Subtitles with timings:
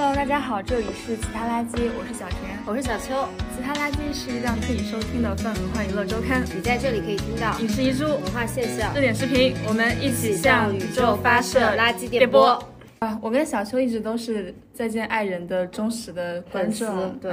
[0.00, 3.28] Hello，大家好，这里是其他垃圾，我是小田，我是小秋。
[3.56, 12.62] 其他垃圾是一档可以收听的泛文化娱乐周刊，你在这里可以听到影视遗珠、文化现象、热点视频，我们一起向宇宙发射垃圾电波。
[13.00, 17.32] 啊，我跟小秋一直都是再见爱人的忠实的观众，对。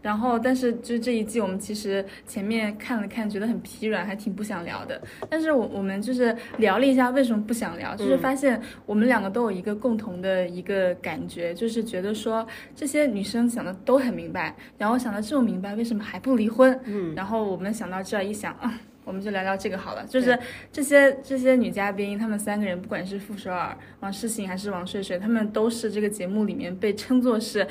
[0.00, 5.00] 然后，但是就这一季，我们其实前面看了看，觉得很疲软，还挺不想聊的。
[5.28, 12.46] 但是我我们就是聊了一下，为什么不想聊，就是发现我们两个都有一个共同的一个感觉，就是觉得说
[12.76, 16.78] 这些女生想的都很明白，然后想的这么明白，为什么还不离婚？
[16.84, 17.14] 嗯。
[17.16, 18.80] 然后我们想到这儿一想啊。
[19.10, 20.38] 我们就聊聊这个好了，就是
[20.70, 27.66] 这些这些女嘉宾，她们三个人，不管是傅首尔、王诗醒还是王睡睡，她们都是这个节目里面被称作是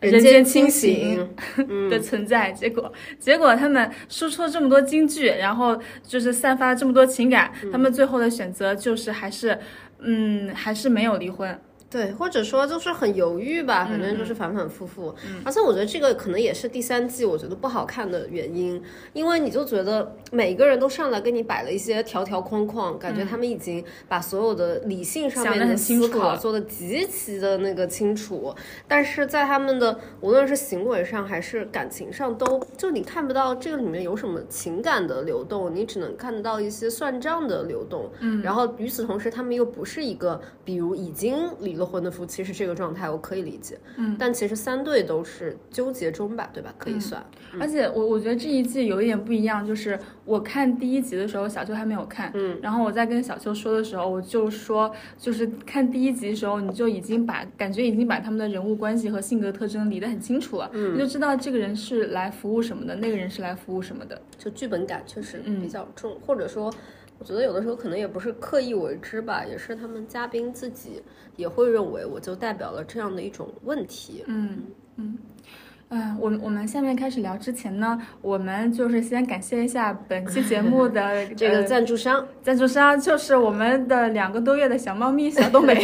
[0.00, 1.26] 人间清醒
[1.88, 2.52] 的存在。
[2.52, 9.58] 结果结果她们输出了这么多金句，然后就是散发了这么多情感，她们最后的选择就是还是
[10.00, 11.58] 嗯还是没有离婚。
[11.92, 15.14] 对，或者说就是很犹豫吧，反正就是反反复复。
[15.44, 28.54] 而且我觉得这个可能也是第三季我觉得不好看的原因，因为你就觉得每个人都上来跟你摆了一些条条框框，感觉他们已经把所有的理性上面的思考做的极其的那个清楚，
[28.88, 38.10] 但是在他们的无论是行为上还是感情上，都就你看不到这个里面有什么情感的流动，你只能看到一些算账的流动。
[38.20, 41.92] 嗯，然后与此同时，他们又不是一个比如已经离了。
[41.92, 43.78] 婚的夫妻是这个状态，我可以理解。
[43.98, 46.74] 嗯，但其实三对都是纠结中吧，对吧？
[46.78, 47.22] 可以算。
[47.60, 52.30] 而且我我觉得这一季有一点不一样，就是我看第一集的时候，小秋还没有看。
[52.34, 60.70] 嗯，然后我在跟小秋说的时候，我就说，就是看第一集的时候，你就已经把感觉已经把他们的人物关系和性格特征理得很清楚了。
[60.72, 64.18] 嗯，你就知道这个人是来服务什么的，那个人是来服务什么的。
[64.38, 66.72] 就剧本感确实比较重，或者说。
[67.22, 71.00] 我觉得有的时候可能也不是刻意为之吧，也是他们嘉宾自己
[71.36, 74.24] 也会认为，我就代表了这样的一种问题。
[74.26, 74.64] 嗯
[74.96, 75.16] 嗯，
[75.90, 85.76] 嗯，我我们下面开始聊之前呢，我们就是先感谢一下本期节目的 这个赞助商，赞助商就是我们的两个多月的小猫咪小东北。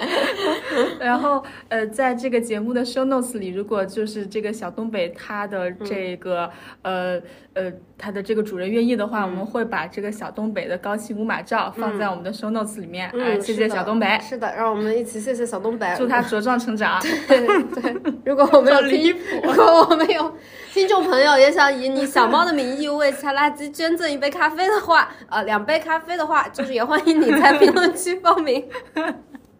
[0.98, 6.50] 然后，呃，在这个节目的 show notes 里，如果就是这个小东北他的这个，
[6.82, 7.20] 呃
[7.54, 13.10] 呃，他的这个主人愿意的话，我们会把这个小东北的高清无码照放在我们的 show notes 里面。
[13.12, 14.18] 嗯，谢谢小东北。
[14.20, 17.00] 是的，让我们一起谢谢小东北，祝他茁壮成长。
[17.28, 17.46] 对
[17.80, 20.34] 对，如果我们有 离谱，如果我们有
[20.72, 28.66] 听众朋友也想以你小猫的名义为擦垃圾捐赠一杯咖啡的话，呃，两杯咖啡的话，就是也欢迎你在评论区报名。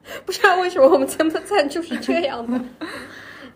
[0.26, 2.60] 不知道为什么我们节目的赞助是这样的。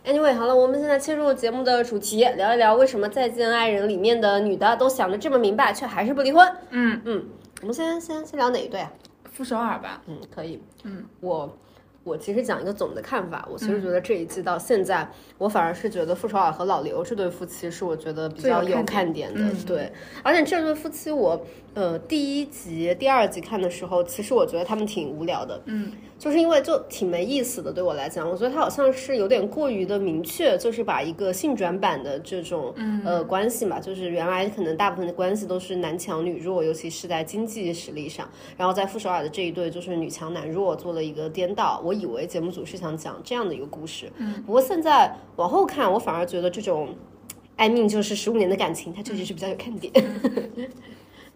[0.04, 6.48] Anyway，好了，我们现在切入节目的主题，聊一聊为什么《再见爱人》里面的女的都想的这么明白，却还是不离婚。
[6.70, 7.24] 嗯嗯，
[7.62, 8.92] 我们先先先聊哪一对啊？
[9.32, 10.00] 傅首尔吧。
[10.06, 10.62] 嗯，可以。
[10.84, 11.58] 嗯，我
[12.04, 19.40] 我其实讲一个总的看法，我其实觉得这一季到现在，我反而是觉得傅首尔和老刘这对夫妻是我觉得比较有看点的。
[19.66, 19.92] 对，
[20.22, 21.44] 而且这对夫妻我。
[21.76, 27.70] 呃，第一集、第二集看的时候，其实我觉得他们挺无聊的，嗯，就是因为就挺没意思的。
[27.70, 38.26] 对我来讲，我觉得他好像是有点过于的明确，就是把一个性转版的这种呃关系嘛，就是原来可能大部分的关系都是男强女弱，尤其是在经济实力上，
[38.56, 41.82] 然后在傅首尔的这一对就是女强男弱做了一个颠倒。
[41.84, 46.88] 我以为节目组是想讲这样的一个故事，嗯，不过现在往后看，我反而觉得这种
[47.56, 49.92] 爱命就是十五年的感情，它确实是比较有看点。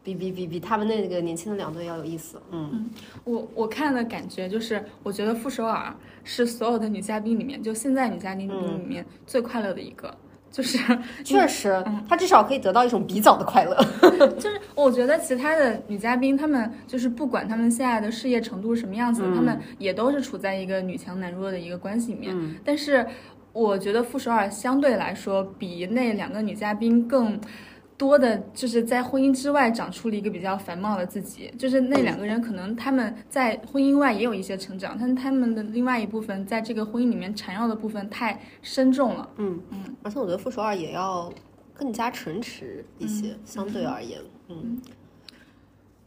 [0.03, 2.89] 比比比比他们那个年轻的两队要有意思，嗯，
[3.25, 5.95] 我我看的感觉就是，我觉得傅首尔
[6.25, 10.15] 是所有的女嘉宾里面，就现在女嘉宾里面最快乐的一个，
[10.51, 10.79] 就是
[11.23, 13.77] 确实，她至少可以得到一种比较的快乐。
[14.41, 22.35] 就是我觉得其他的女嘉宾，她们就是不管她们现在的事业程度是什么样子，她们也都是处在一个女强男弱的一个关系里面。
[22.65, 23.07] 但是
[23.53, 27.39] 我觉得傅首尔相对来说比那两个女嘉宾更。
[28.01, 39.29] 多的就是在婚姻之外长出了一个比较繁茂的自己，就是那两个人可能他们在婚姻外也有一些成长，但是他们的另外一部分在这个婚姻里面缠绕的部分太深重了。
[39.37, 41.31] 嗯嗯，而且我觉得傅首尔也要
[41.75, 44.19] 更加诚实一些，相对而言。
[44.49, 44.81] 嗯，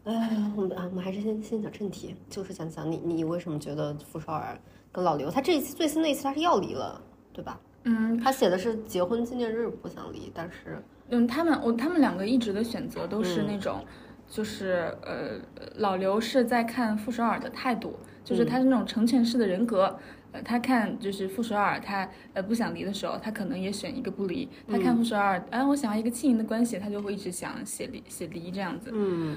[0.06, 4.60] 哎，我们啊，我们还是先先讲正题，就是讲讲你你为什么觉得傅首尔
[4.92, 7.00] 跟老刘他这一期最新的一期他是要离了，
[7.32, 7.60] 对吧？
[7.84, 10.82] 嗯，他写的是结婚纪念日不想离，但是。
[11.10, 13.86] 嗯，他们我他们两个一直的选择都是那种，
[14.28, 15.40] 就是呃，
[15.76, 20.00] 老刘是在看傅首尔的态度，就是他是那种成全式的人格，
[20.32, 28.90] 呃，他看就是傅首尔他呃不想离的时候，他可能也选一个不离；他看傅首尔，哎，我想要一个轻盈的关系，他就会一直想写离写离这样子。
[28.94, 29.36] 嗯，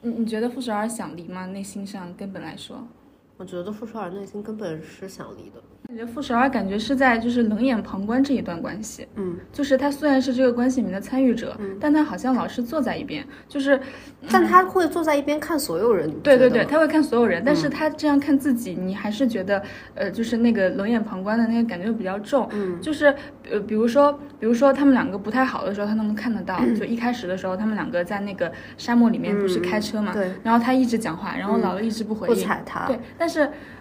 [0.00, 1.46] 你你觉得傅首尔想离吗？
[1.46, 2.88] 内心上根本来说，
[3.42, 5.60] 我觉得傅首尔内心根本是想离的。
[5.88, 13.78] 感觉傅首尔感觉是在就是冷眼旁观这一段关系，嗯，就是他虽然是这个关系里面的参与者，但他好像老是坐在一边，就是，
[14.30, 16.08] 但他会坐在一边看所有人。
[16.20, 19.60] 对对对，他会看所有人，但是他这样看自己，你还是觉得，
[19.96, 23.12] 呃，就是那个冷眼旁观的那个感觉比较重，嗯，就是
[23.50, 32.86] 呃，比如说，比如说他们两个不太好的时候，他能不能看得到， 就一开始的时候，他们两个在那个沙漠里面不是开车嘛，对，然后他一直讲话，然后老刘一直不回不应，睬他。
[32.86, 33.31] 对，但是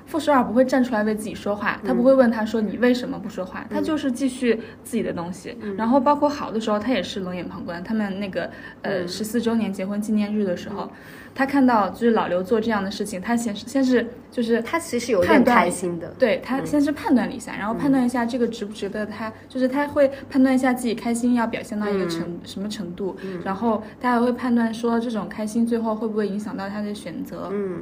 [0.05, 5.55] 傅首尔不会站出来为自己说话，他不会问他说你为什么不说话，他就是继续自己的东西。
[5.77, 7.81] 然后包括好的时候，他也是冷眼旁观。
[7.83, 8.49] 他们那个
[8.81, 10.89] 呃十四周年结婚纪念日的时候，
[11.33, 16.13] 他看到就是老刘做这样的事情，他先是先是就是他其实有点开心的。
[16.19, 23.15] 对他先是判断了一下，然后判断一下这个值不值得他，就是他会判断一下自己开心要表现到一个程、什么程度，
[23.45, 27.49] 然后他还会判断说这种开心最后会不会影响到他的选择。
[27.53, 27.81] 嗯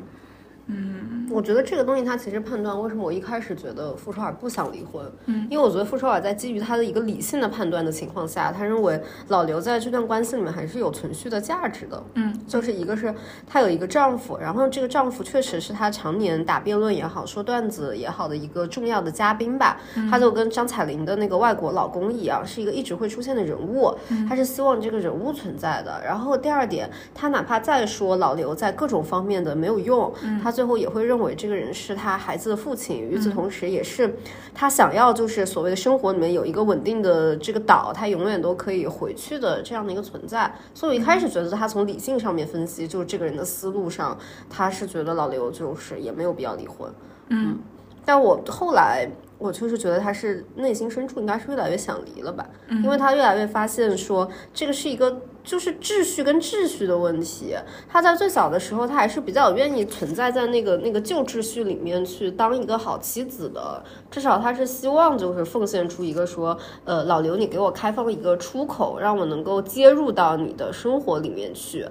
[0.71, 13.13] 嗯，我觉得这个东西他其实判断为什么我一开始觉得傅首尔不想离婚，嗯，因为我觉得傅首尔在基于他的一个理性的判断的情况下，他认为老刘在这段关系里面还是有存续的价值的，嗯，就是一个是
[13.47, 19.79] 她有一个丈夫，然后这个丈夫确实是她常年打辩论也好，说段子也好的一个重要的嘉宾吧，
[20.09, 23.91] 他就跟张彩玲的那个外国老公一样，是一个一直会出现的人物，
[24.27, 25.99] 他是希望这个人物存在的。
[26.05, 30.13] 然后第二点，他哪怕再说老刘在各种方面的没有用，
[30.43, 32.99] 他最后也会认为这个人是他孩子的父亲。
[32.99, 34.13] 与此同时，也是
[34.53, 40.53] 他想要就是所谓的生活里面有一个稳定的这个岛，他永远都可以回去的这样的一个存在。
[40.73, 44.17] 所以我一开始觉得他从理性上面分析，就是这个人的思路上，
[44.49, 46.91] 他是觉得老刘就是也没有必要离婚。
[47.29, 47.57] 嗯，
[48.03, 49.09] 但我后来
[49.39, 52.47] 我确实觉得他是内心深处应该是越来越想离了吧，
[52.83, 57.55] 因为他越来越发现说这个是一个就是秩序跟秩序的问题。
[57.87, 63.81] 他在最小的时候，他还是比较愿意存在在那个那个旧秩序里面去当一个好妻子的，
[64.11, 71.87] 至少他是希望就是奉献出一个说，呃，老刘你给我开放一个出口，让我能够接入到你的生活里面去。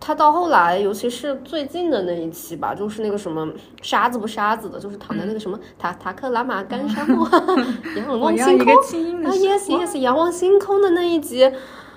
[0.00, 3.46] 他到后来，尤其是最近的那一期吧，就是那个什么
[3.82, 7.28] 沙子不沙子的，就是躺在那个什么塔塔克拉玛干沙漠，
[7.96, 11.50] 仰望星空啊，yes yes，仰望星空的那一集，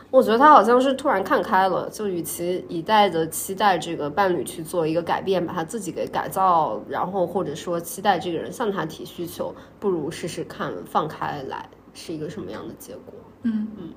[0.09, 13.13] 我觉得他好像是突然看开了，就与其一再的期待这个伴侣去做一个改变，把他自己给改造，然后或者说期待这个人向他提需求，不如试试看放开来是一个什么样的结果。
[13.43, 13.67] 嗯。
[13.77, 13.89] 嗯，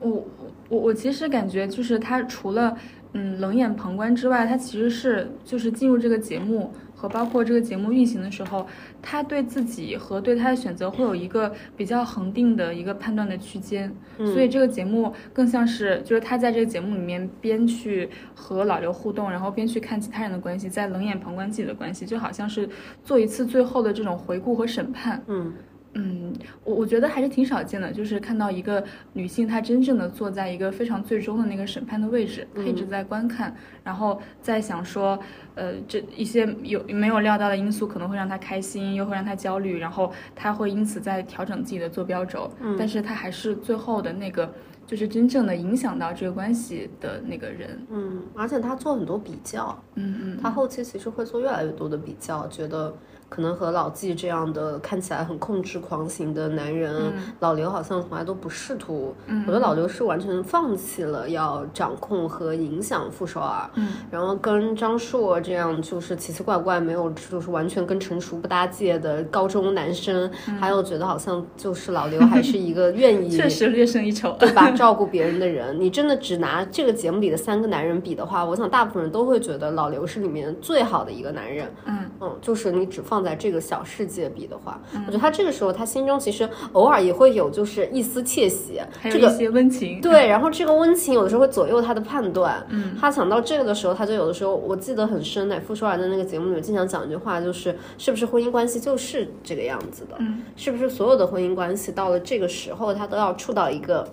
[0.00, 0.24] 我
[0.68, 2.76] 我我其实感觉就是他除了
[3.14, 8.66] 嗯冷眼旁观之外，他其实是就是进入这个节目和包括这个节目运行的时候，
[9.02, 22.68] 他对自己和对他的选择会有一个比较恒定的一个判断的区间，所以这个节目更像是就是他在这个节目里面边去和老刘互动，然后边去看其他人的关系，在冷眼旁观自己的关系，就好像是
[23.04, 25.22] 做一次最后的这种回顾和审判。
[25.26, 25.52] 嗯
[25.94, 26.32] 嗯，
[26.64, 33.54] 我我觉得还是挺少见的，就是看到一个女性，她真正的坐在一个非常最终的那个审判的位置，她一直在观看，
[33.84, 35.18] 然后在想说，
[35.54, 44.50] 呃，这一些有没有料到的因素可能会让她开心，又会让她焦虑，然后她会因此在调整自己的坐标轴，但是她还是最后的那个，
[44.86, 47.86] 就是真正的影响到这个关系的那个人。
[47.90, 52.94] 嗯，而且她做很多比较，嗯嗯，他后期其实会做越来越多的比较，觉得
[53.32, 59.14] 可能和老纪这样的看起来很控制狂型的男人，老刘好像从来都不试图。
[59.26, 74.36] 我觉得老刘是完全放弃了要掌控和影响傅首尔，嗯，然后跟张硕这样就是奇奇怪怪、没有就是完全跟成熟不搭界的高中男生，还有觉得好像就是老刘还是一个愿意 确实略胜一筹。
[74.38, 74.70] 对吧？
[74.72, 81.72] 照顾别人的人，你真的只拿这个节目里的三个男人比的话，我想大部分人都会觉得老刘是里面最好的一个男人。
[81.84, 90.00] 嗯嗯，就是你只放在这个小世界比的话，我觉得他这个时候他心中其实偶尔也会有就是一丝窃喜，这个还有一些温情。
[90.00, 92.64] 对，然后这个温情有的时候会左右他的判断。
[92.70, 100.16] 嗯，他想到这个的时候，他就有的时候我记得很深，乃傅首尔的那个节目里面经常讲一句话，就是是不是婚姻关系就是这个样子的？
[100.18, 104.06] 嗯，是不是所有的婚姻关系到了这个时候，他都要触到一个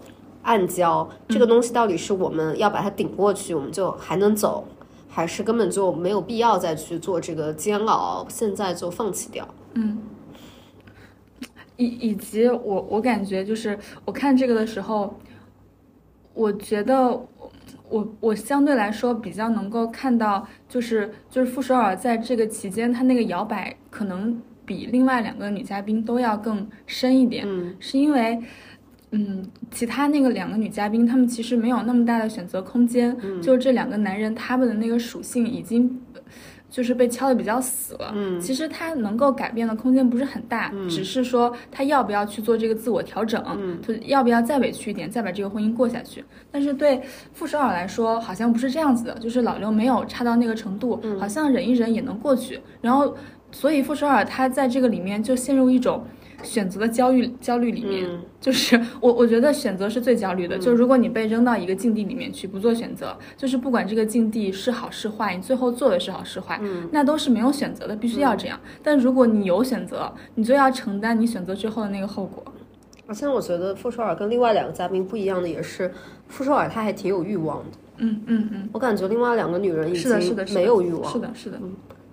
[0.44, 1.08] 暗礁？
[1.28, 4.68] 这个东西到底是我们要把它顶过去，我们就还能走，
[5.12, 9.46] 还是根本就没有必要再去做这个煎熬，现在就放弃掉？
[9.74, 9.98] 嗯，
[11.78, 15.20] 以以及我我感觉就是我看这个的时候，
[16.34, 17.10] 我觉得
[17.90, 28.40] 我我相对来说比较能够看到，就是就是傅首尔在这个期间他那个摇摆可能比另外两个女嘉宾都要更深一点，嗯是因为。
[29.12, 33.16] 嗯，其他那个两个女嘉宾，她们其实没有那么大的选择空间。
[33.42, 36.00] 就是这两个男人，他们的那个属性已经，
[36.70, 38.12] 就是被敲的比较死了。
[38.14, 43.44] 嗯，其实他能够改变的空间不是很大，只是说他要不要去做这个自我调整，
[43.82, 46.24] 他要不要再委屈一点，再把这个婚姻过下去。
[46.52, 47.02] 但是对
[47.34, 52.60] 傅首尔来说，好像不是这样子的，就是老刘没有差到那个程度，好像忍一忍也能过去。
[52.80, 53.18] 然后，
[53.52, 56.06] 所以傅首尔他在这个里面就陷入一种。
[56.44, 58.08] 选择的焦虑焦虑里面，
[58.40, 60.58] 就是我我觉得选择是最焦虑的。
[60.58, 66.60] 就是如果你被扔到一个境地里面去不做选择，就是不管这个境地是好是坏，你最后做的是好是坏，
[66.92, 68.60] 那都是没有选择的，必须要这样。
[68.82, 72.44] 但如果你有选择，你就要承担你选择之后的那个后果。
[73.08, 75.92] 而且我觉得傅首尔跟另外两个嘉宾不一样的也是，
[76.28, 77.78] 傅首尔他还挺有欲望的。
[77.98, 81.12] 嗯嗯嗯，我感觉另外两个女人已经没有欲望。
[81.12, 81.60] 是的，是的。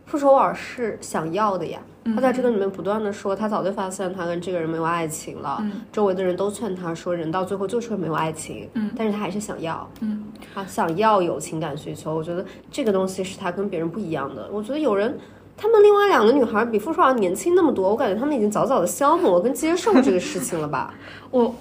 [0.07, 1.79] 傅首尔是想要的呀。
[2.15, 5.61] 他在这个里面不断的说，他早就发现他跟这个人没有爱情了。
[5.91, 8.69] 周围的人都劝他说，人到最后就是会没有爱情。
[8.75, 9.91] 嗯，但是他还是想要。
[10.01, 10.23] 嗯，
[10.55, 12.15] 他想要有情感需求。
[12.15, 14.49] 我觉得这个东西是他跟别人不一样的。
[14.53, 15.19] 我觉得有人，
[15.57, 20.95] 他们另外两个女孩比傅首尔年轻那么多，我感觉他们已经早早的消磨跟接受这个事情了吧。
[21.33, 21.53] 我，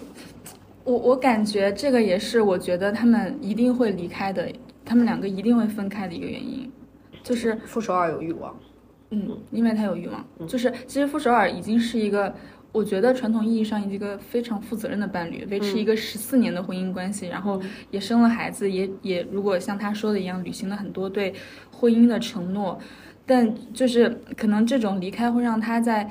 [0.84, 4.48] 我我感觉这个也是我觉得他们一定会离开的，
[4.86, 6.72] 他们两个一定会分开的一个原因，
[7.26, 8.56] 就是傅首尔有欲望。
[9.10, 12.34] 嗯，因为他有欲望，就是其实傅首尔已经是一个，
[12.72, 21.34] 我觉得传统意义上一个非常负责任的伴侣，维持一个十四年的婚姻关系，然后也生了孩子，也也如果像他说的一样，履行了很多对
[21.72, 22.80] 婚姻的承诺，
[23.26, 26.10] 但就是可能这种离开会让他在，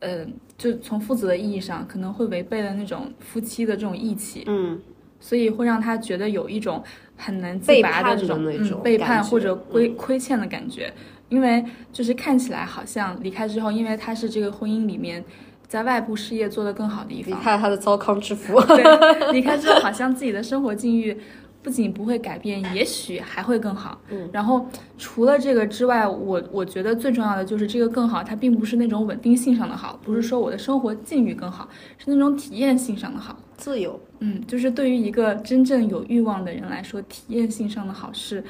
[0.00, 4.80] 呃，就从父子的意义上可能会违背了那种夫妻的这种义气，嗯，
[5.20, 6.82] 所以会让他觉得有一种
[7.16, 10.92] 很难自拔的这种背叛或者亏亏欠的感觉。
[11.30, 15.24] 因为就是看起来好像离开之后，因为他是这个婚姻里面
[15.66, 18.60] 在外部事业做得更好的一方，离开他的糟糠之夫。
[18.60, 18.84] 对，
[19.32, 21.16] 离开之后好像自己的生活境遇
[21.62, 23.98] 不仅不会改变，也许还会更好。
[24.10, 24.68] 嗯，然后
[24.98, 31.66] 除了这个之外，我我觉得最重要的就是这个更好，它并不是那种稳定性上的好，不是说我的生活境遇更好，
[31.96, 33.98] 是那种体验性上的好，自由。
[34.20, 38.42] 嗯，就是对于一个真正有欲望的人来说，体验性上的好是。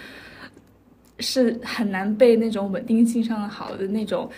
[1.20, 4.28] 是很难被那种稳定性上的好的那种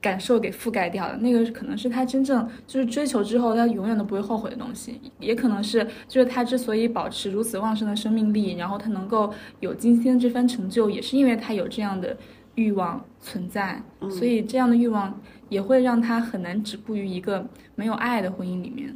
[0.00, 1.16] 感受给覆盖掉的。
[1.16, 5.00] 那个可能是他真正就是追求之后，他永远都不会后悔的东西。
[5.18, 12.16] 也可能是就是他之所以保持如此旺盛的生命力，然后他能够有今天这番成就，也是因为他有这样的
[12.54, 13.82] 欲望存在。
[14.08, 17.44] 所以这样的欲望也会让他很难止步于一个
[17.74, 18.94] 没有爱的婚姻里面。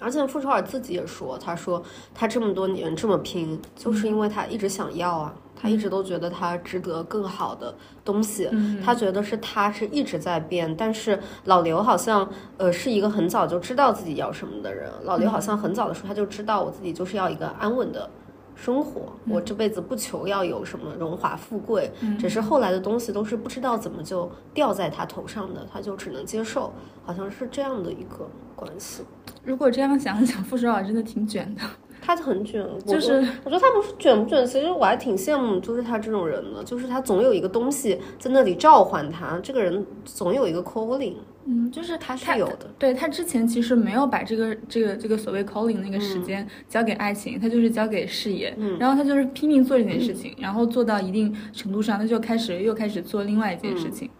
[0.00, 1.82] 而且傅首尔自己也说，他说
[2.14, 5.34] 他这么多年这么拼，就是因为他一直想要啊。
[5.56, 7.74] 他一直都觉得他值得更好的
[8.04, 8.50] 东西，
[8.84, 14.90] 他觉得是他是一直在变，但是老刘好像呃是一个很早就知道自己要什么的人。
[15.04, 18.10] 老刘好像很早的时候他就知道我自己就是要一个安稳的
[18.54, 26.72] 生活，我这辈子不求要有什么荣华富贵，只是后来的东西都是不知道怎么就掉在他头上的，他就只能接受，
[27.04, 29.02] 好像是这样的一个关系。
[29.42, 31.62] 如果这样想想，傅首尔真的挺卷的。
[32.04, 41.14] 他很卷，就是我觉得他不是卷不卷，其实我还挺羡慕，就是他这种人的，就是他总有一个东西在那里召唤他，这个人总有一个 calling，
[41.46, 48.76] 嗯，就是他是有的，对他之前其实没有把这个这个这个所谓 calling 那个时间交给爱情，他就是交给事业，嗯。
[48.78, 54.10] 然后他就是拼命做这件事情，然后做到一定程度上，他就开始又开始做另外一件事情。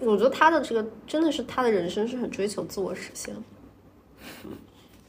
[0.00, 3.34] 我觉得他的这个真的是他的人生是很追求自我实现，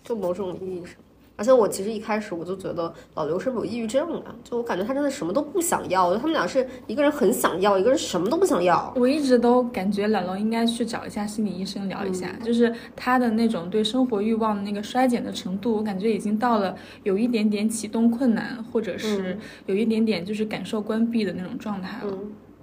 [0.05, 0.95] 就某种意义上。
[1.37, 8.91] 而且我其实一开始我就觉得老刘是不是有抑郁症的，就我感觉他真的什么都不想要，我觉得他们俩是一个人很想要，一个人什么都不想要。
[8.97, 22.13] 我一直都感觉老刘应该去找一下心理医生聊一下，就是他的那种对生活欲望的那个衰减的程度，我感觉已经到了有一点点启动困难，或者是有一点点就是感受关闭的那种状态了。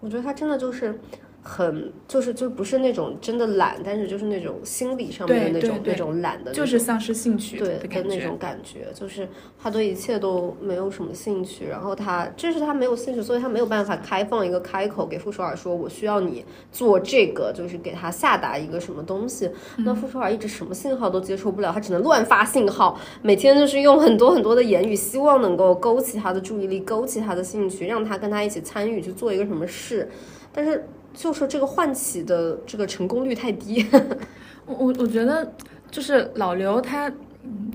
[0.01, 1.01] 我觉得他真的就是。
[1.47, 19.51] 很就是就不是那种真的懒，但是就是那种心理上面的那种那种懒的，就是丧失兴趣对的那种感觉，就是他对一切都没有什么兴趣，然后他这是他没有兴趣，所以他没有办法开放一个开口给傅首尔说我需要你做这个，就是给他下达一个什么东西。
[19.77, 30.09] 那傅首尔一直什么信号都接受不了，他只能乱发信号，每天就是用很多很多的言语，希望能够勾起他的注意力，勾起他的兴趣，让他跟他一起参与去做一个什么事，
[30.51, 30.83] 但是。
[31.15, 33.87] 就是这个唤起的这个成功率太低，
[34.67, 35.53] 我我我觉得
[35.91, 37.11] 就是老刘他，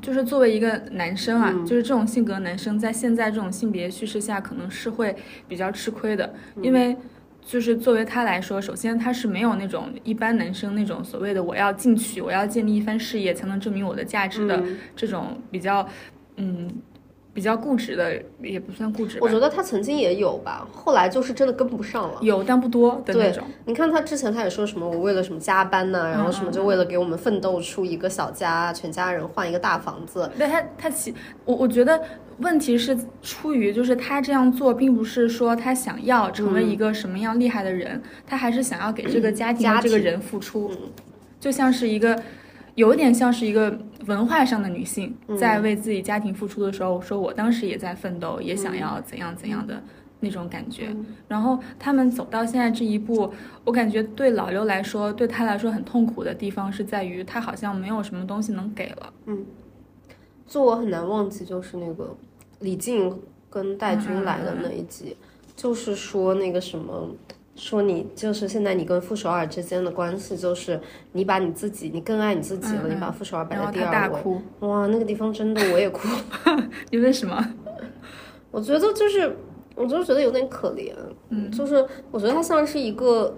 [0.01, 5.15] 就是作为一个男生啊，就是这种性格男生在现在这种性别叙事下可能是会
[5.47, 6.95] 比较吃亏的，因为
[7.41, 14.61] 就是作为他来说，首先他是没有那种一般男生那种所谓的我要进取，我要建立一番事业才能证明我的价值的
[14.95, 15.87] 这种比较，
[16.35, 16.69] 嗯。
[17.33, 19.17] 比较固执的，也不算固执。
[19.21, 22.17] 我觉得他曾经也有吧，后来就是真的跟不上了。
[22.21, 30.29] 有但不多的那对种。，你看他之前他也说什么，我为了什么加班呐、然后嗯什么就为了给我们奋斗出一个小家，全家人换一个大房子。
[30.37, 31.13] 对他，他其
[31.45, 32.01] 我我觉得
[32.39, 40.77] 问题是出于就是他这样做，并不是说他想要成为一个什么样厉害的人，他还是想要给这个家庭家庭这个人付出，嗯
[41.39, 42.21] 就像是一个。
[42.75, 49.81] 有点像是一个文化上的女性嗯在为自己家庭付出的时候，说我当时也在奋斗，也想要怎样怎样的
[50.19, 50.87] 那种感觉。
[50.89, 53.31] 嗯然后他们走到现在这一步，
[53.63, 59.13] 我感觉对老刘来说，对他来说很痛苦的地方是在于他好像没有什么东西能给了。
[59.25, 59.45] 嗯
[60.47, 62.15] 就我很难忘记，就是那个
[62.59, 65.15] 李静跟戴军来的那一集，
[65.55, 67.09] 就是说那个什么。
[67.59, 70.79] 说你就是现在你跟傅首尔之间的关系，就是
[71.11, 74.21] 你把你自己，你更爱你自己了，你把傅首尔摆在第二位。
[74.21, 76.07] 哭，哇，那个地方真的我也哭，
[76.89, 77.53] 你为什么？
[78.49, 79.35] 我觉得就是，
[79.75, 80.93] 我就觉得有点可怜。
[81.27, 83.35] 嗯，就是我觉得它像是一个，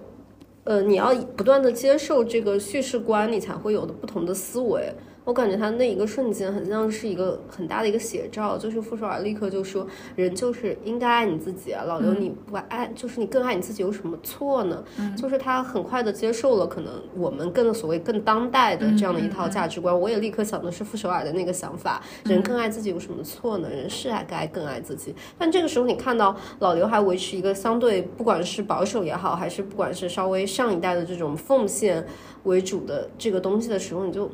[0.64, 4.94] 呃，你要不断的接受这个叙事观，你才会有的不同的思维。
[5.24, 9.86] 我感觉他那一个瞬间很像是一个很大的一个写照，就是傅首尔立刻就说，
[10.16, 14.82] 人就是应该爱你自己啊，老刘你不爱，就是你更爱你自己有什么错呢？
[15.16, 19.98] 就是他很快的接受了可能我们更所谓更当代的这样的一套价值观。
[19.98, 23.70] 我也立刻想的是傅首尔的那个想法，人更爱自己有什么错呢？
[23.70, 25.14] 人是爱该更爱自己。
[25.38, 32.04] 但这个时候你看到老刘还维持一个相对不管是保守也好，还是不管是稍微上一代的这种奉献
[32.42, 34.28] 为主的这个东西的时候，你就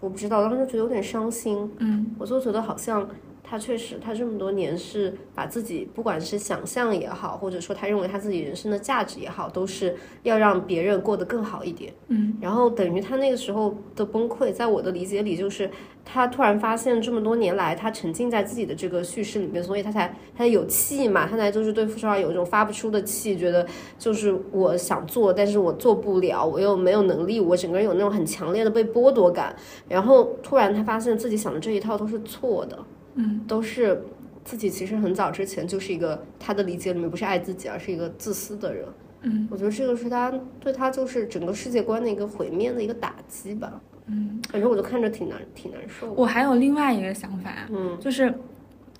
[0.00, 1.70] 我不知道，当时就觉得有点伤心。
[1.78, 3.08] 嗯，我就觉得好像
[3.48, 11.92] 他确实，他这么多年是把自己不管是想象也好，或者说他认为他自己人生的价值也好，都是要让别人过得更好一点。
[12.08, 15.70] 嗯，然后等于他那个时候的崩溃，在我的理解里，就是
[16.04, 23.64] 他突然发现这么多年来，他沉浸在自己的这个叙事里面，所以他才他才有气嘛，他才就是对傅首尔有一种发不出的气，觉得
[23.96, 29.54] 就是我想做，但是我做不了，我又没有能力，我整个人有那种很强烈的被剥夺感。
[29.88, 32.78] 然后突然他发现自己想的这一套都是错的，
[33.16, 34.00] 嗯，都是
[34.44, 38.86] 自己其实很早之前就是一个他的理解里面不是爱自己，而是一个自私的人。
[39.22, 43.80] 嗯，我觉得这个是他对他就是整个世界观的一个毁灭的一个打击吧。
[44.06, 46.12] 嗯，反正我就看着挺难挺难受的。
[46.12, 48.32] 我还有另外一个想法，嗯，就是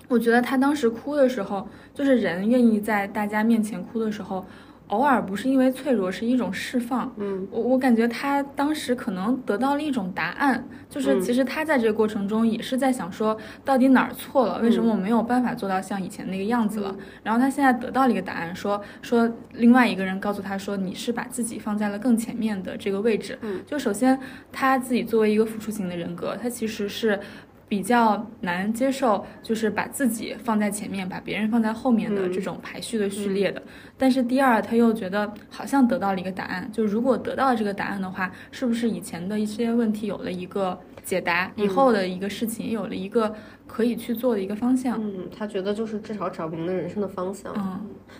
[0.09, 4.45] 我觉得他当时哭的时候，就是人愿意在大家面前哭的时候，
[4.87, 7.13] 偶尔不是因为脆弱，是一种释放。
[7.17, 14.59] 嗯，我我感觉他当时可能得到了一种答案，就是嗯其实他在这个过程中也是在想说，到底哪儿错了？
[14.59, 16.95] 为什么我没有办法做到像以前那个样子了？
[17.23, 23.37] 然后他现在得到了一个答案，说说另外一个人告诉他说，你是把自己放在了更前面的这个位置。
[23.41, 24.17] 嗯，就首先
[24.51, 27.19] 他自己作为一个付出型的人格，他其实是。
[27.67, 33.61] 比较难接受，就是把自己放在前面，把别人放在后面的嗯这种排序的序列的。
[33.97, 43.33] 但是第二，他又觉得好像得到了一个答案，就如果得到了这个答案的话，是不是以前的一些问题有了一个解答，以后的一个事情也有了一个
[43.65, 44.99] 可以去做的一个方向？
[45.01, 47.53] 嗯，他觉得就是至少找明了人生的方向。
[47.55, 47.79] 嗯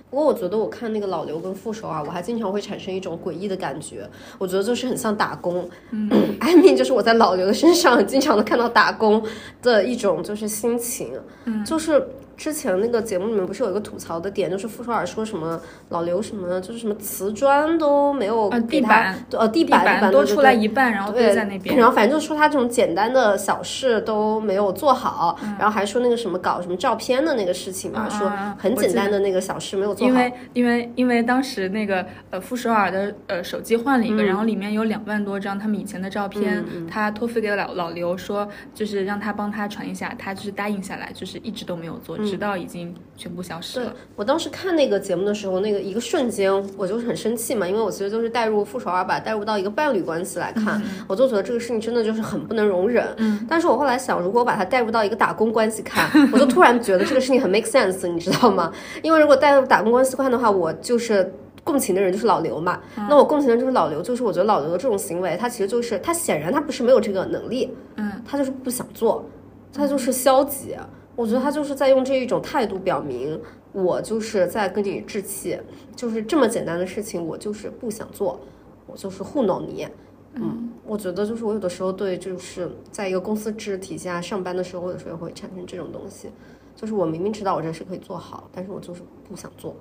[0.10, 4.10] 不过我觉得我看那个老刘跟副手啊，我还经常会产生一种诡异的感觉。
[4.38, 9.22] 我觉得就是很像打工，嗯，I mean 就是我在老刘的身上经常能看到打工
[9.62, 12.08] 的一种就是心情，嗯，就是。
[12.38, 21.76] 之前那个节目里面不是有一个吐槽的点，就是傅首尔说什么老刘什么就是什么瓷砖都没有地板呃地地板地板多出来一半，然后堆在那边。
[21.76, 30.14] 然后反正就说他这种简单的小事都没有做好，嗯然后还说那个什么搞什么照片的那个事情嘛，说很简单的那个小事没有做好。
[30.14, 43.98] 因为因为因为当时那个呃傅首尔的呃手机换了一个，嗯然后里面有两万多张他们以前的照片，嗯他托付给老老刘说，就是让他帮他传一下，他就是答应下来，就是一直都没有做，直到已经全部消失了对了。
[44.16, 53.08] 我当时看那个节目的时候，那个一个瞬间我就是很生气嘛，因为我其实就是带入傅首尔把带入到一个伴侣关系来看，我就觉得这个事情真的就是很不能容忍。
[53.18, 58.72] 嗯，但是我后来想，如果我把它带入到一个打工关系看，我就突然觉得这个事情很 make sense，你知道吗？
[59.02, 61.34] 因为如果带入打工关系看的话，我就是。
[61.64, 69.26] 共情的人就是老刘嘛，那我共情的就是老刘，就是我觉得老刘的这种行为，他其实就是他显然他不是没有这个能力，嗯，他就是不想做，
[69.74, 70.78] 他就是消极。
[71.18, 75.60] 我觉得他就是在用这一种态度表明，我就是在跟你置气，
[75.96, 78.40] 就是这么简单的事情，我就是不想做，
[78.86, 79.88] 我就是糊弄你。
[80.36, 86.30] 嗯，我觉得就是我有的时候对，就是在一个公司制体下上班的时候，我有时候会产生这种东西，
[86.76, 89.76] 就是我明明知道我这事可以做好，但是我就是不想做。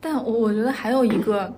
[0.00, 1.54] 但我我觉得还有一个，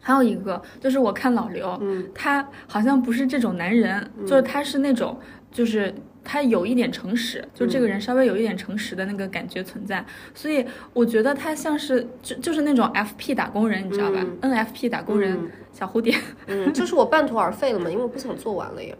[0.00, 5.14] 还有一个就是我看老刘，嗯他好像不是这种男人，就是他是那种
[5.52, 5.94] 就是。
[6.30, 10.62] 他有一点诚实，就这个人稍微有一点诚实的那个感觉存在，所以
[10.92, 15.38] 我觉得他像是就就是那种 FP 打工人，你知道吧？NFP 打工人
[15.72, 16.14] 小蝴蝶，
[16.46, 18.94] 嗯，就是我半途而废了嘛，因为我不想做完了呀，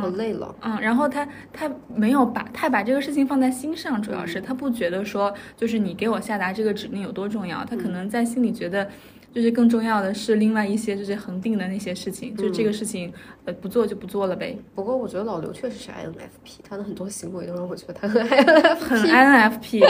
[0.00, 0.54] 我累了。
[0.60, 8.88] 嗯，然后他他没有把太把这个事情放在心上，主要是他不觉得说就是你给我下达这个指令有多重要，他可能在心里觉得。
[9.34, 13.10] 就是更重要的是另外一些就是恒定的那些事情，就这个事情，
[13.46, 14.54] 呃，不做就不做了呗。
[14.74, 18.76] 不过我觉得老刘确实是 INFP，他的很多行为都让我觉得他很 INFP。
[18.76, 19.82] 很 INFP。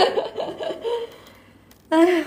[1.91, 2.25] 哎呀，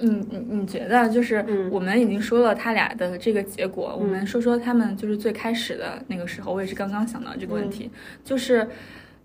[0.00, 7.90] 你你你觉得就是我们已经说了他俩的这个结果，我们说说他们就是最开始的那个时候，我也是刚刚想到这个问题，
[8.24, 8.68] 就是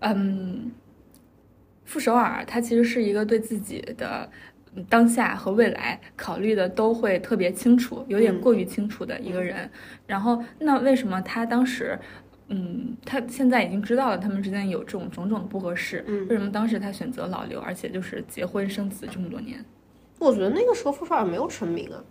[0.00, 0.70] 嗯，
[1.84, 4.28] 傅首尔他其实是一个对自己的。
[4.88, 9.70] 当下和未来考虑的都会特别清楚，有点过于清楚的一个人。
[10.04, 11.96] 然后，那为什么他当时，
[12.48, 16.04] 嗯，他现在已经知道了他们之间有这种种种的不合适？
[16.08, 19.64] 嗯，为什么当时他选择老刘，而且就是结婚生子这么多年？
[20.18, 22.02] 我觉得那个时候傅首尔没有成名啊。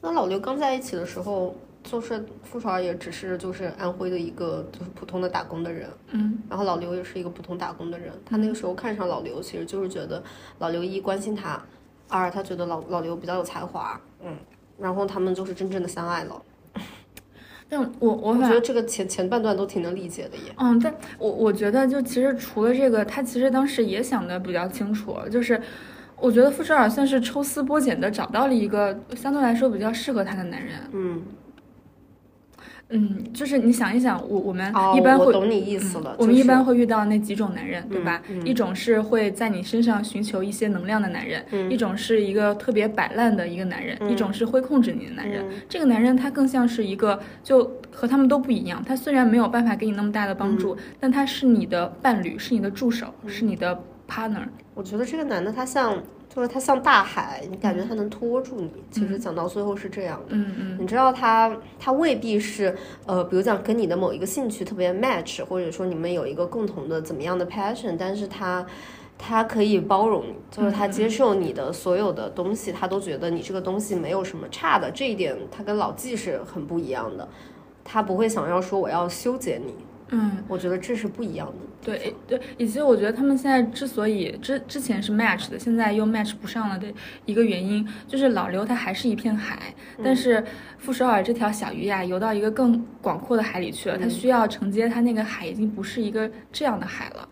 [0.00, 5.88] 跟老刘刚在一起的时候，就是傅首尔也只是就是安徽的一个就是普通的打工的人。
[6.10, 8.12] 嗯，然后老刘也是一个普通打工的人。
[8.24, 10.22] 他那个时候看上老刘，其实就是觉得
[10.58, 11.60] 老刘一关心他。
[12.08, 14.36] 二，他觉得老老刘比较有才华，嗯，
[14.78, 16.42] 然后他们就是真正的相爱了。
[17.68, 20.52] 但我我觉得这个前前半段都挺能理解的耶。
[20.56, 25.62] 嗯，但我我觉得就其实除了这个，他其实当时也想的比较清楚，就是
[26.20, 30.74] 我觉得傅首尔算是抽丝剥茧的找到了一个相对来说比较适合他的男人。
[30.92, 31.22] 嗯。
[32.92, 36.16] 嗯，就是你想一想，我我们一般会，我懂你意思了。
[36.18, 38.20] 我们一般会遇到那几种男人，对吧？
[38.44, 45.44] 一种是会在你身上寻求一些能量的男人，一种是一个特别摆烂的一个男人，一种是会控制你的男人。
[45.68, 48.82] 这个男人他更像是一个，就和他们都不一样。
[48.84, 54.48] 他虽然没有办法给你那么大的帮助，但他是你的伴侣，是你的助手，是你的 partner。
[54.74, 56.02] 我觉得这个男的他像。
[56.32, 58.70] 就是他像大海，你感觉他能拖住你。
[58.88, 60.78] 其实讲到最后是这样的，嗯嗯。
[60.80, 62.72] 你知道他他未必是
[63.04, 68.64] 呃，比如讲跟你的某一个兴趣特别 match，或者说你们有一个共同的怎么样的 passion，但是他
[69.18, 74.88] 他可以包容你，就是他接受你的所有的东西，他都觉得你这个东西没有什么差的。
[74.88, 77.28] 这一点他跟老纪是很不一样的，
[77.82, 79.74] 他不会想要说我要修剪你。
[80.10, 81.54] 嗯，我觉得这是不一样的。
[81.82, 86.86] 对对，以及我觉得他们现在之所以之之前是 match 的，现在又 match 不上了的
[87.24, 90.44] 一个原因，就是老刘他还是一片海，但是
[90.78, 97.28] 傅首尔这条小鱼呀，游到一个更广阔的海里去了，他需要承接他那个海，已经不是一个这样的海了。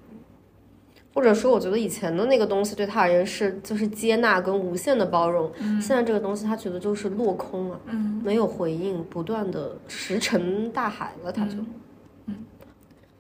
[1.13, 11.57] 或者说，我觉得以前的那个东西对他而言是就是接纳跟无限的包容，现在这个东西他觉得就是落空了，嗯，没有回应，不断的石沉大海了，他就。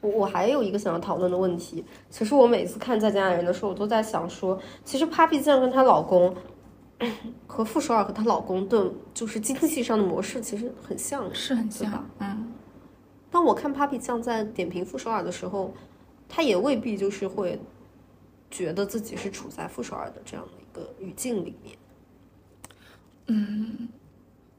[0.00, 6.34] 我我还有一个想要讨论的问题，其实我每次看《再见爱人》的时候，我都在想说，其实 Papi 酱跟她老公
[7.46, 12.52] 和傅首尔和她老公的，就是经济上的模式其实很像，是很像，嗯。
[13.30, 15.74] 当我看 Papi 酱在点评傅首尔的时候，
[16.28, 17.60] 她也未必就是会
[18.50, 21.76] 觉得自己是处在傅首尔的这样的一个语境里面，
[23.26, 23.88] 嗯。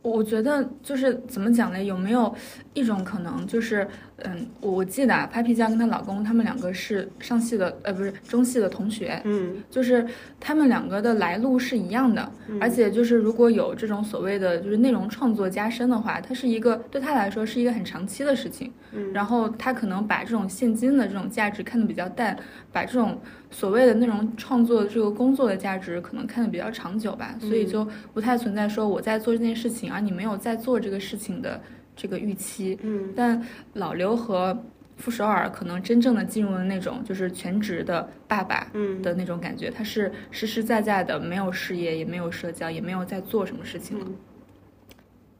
[0.02, 1.84] 我觉得就是怎么讲呢？
[1.84, 2.34] 有没有
[2.74, 3.86] 一种可能，就是
[4.26, 10.06] 嗯，我我记得啊 Papi 酱跟她老公他们两个是上戏的，呃，不是中戏的同学，嗯，就是
[10.40, 22.38] 他们两个的来路是一样的，而且就是如果有这种所谓的就是内容创作加深的话，它是一个对他来说是一个很长期的事情，嗯，然后他可能把这种现金的这种价值看得比较淡，
[22.72, 23.18] 把这种。
[23.52, 31.60] 所谓的内容创作的这个工作的价值，可能看得比较长久吧，所以就不太存在说我在做这件事情，而你没有在做这个事情的
[32.00, 32.80] 这个预期。
[32.82, 34.58] 嗯，但老刘和
[34.96, 44.06] 傅首尔可能真正的进入了那种就是全职的爸爸嗯的那种感觉，他是实实在在的没有事业，也没有社交，也没有在做什么事情了。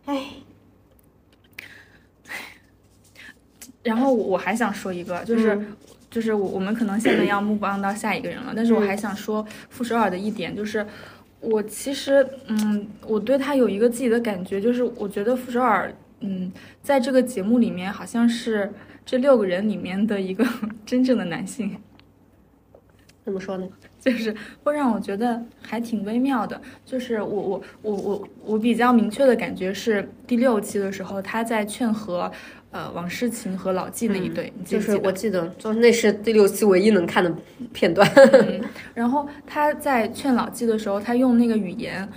[0.06, 0.26] 唉，
[3.84, 5.60] 然后我还想说一个，就是。
[6.12, 10.84] 就是我，我们可能现在要 move on 到下一个人了，但是我还想说傅首尔的一点，就是
[11.40, 16.52] 我其实，嗯，我对他有一个自己的感觉，就是我觉得傅首尔，嗯，
[16.82, 18.72] 在这个节目里面好像是
[19.06, 20.46] 这六个人里面的一个
[20.86, 21.76] 真正的男性。
[23.24, 23.68] 怎么说呢？
[24.00, 26.60] 就是会让我觉得还挺微妙的。
[26.86, 32.32] 就是我我我我我比较明确的感觉是第六期的时候，他在劝和。
[32.72, 37.36] 呃，王诗晴和老纪那一对，就是我记得，就是那是第六期唯一能看的
[37.74, 38.08] 片段。
[38.94, 42.08] 然后他在劝老纪的时候，他用那个语言，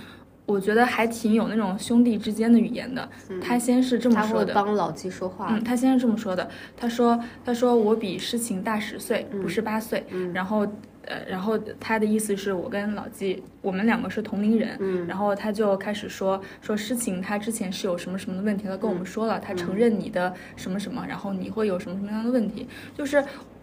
[0.45, 3.07] 我觉得还挺有那种兄弟之间的语言的。
[3.41, 5.47] 他先是这么他会说的，帮老纪说话。
[5.51, 9.41] 嗯，他先是这么说的，他说他说我比诗晴大十岁，嗯。
[9.41, 10.67] 不是八岁，然后。
[11.05, 15.05] 呃，然后他的意思是我跟老纪，我们两个是同龄人，嗯。
[15.05, 18.99] 然后他就开始说说诗晴，他之前是有什么什么的问题，他跟我嗯。
[18.99, 22.65] 们说了，他承认你的什么什么，然后你会有什么什么样的问题，
[22.97, 23.21] 就是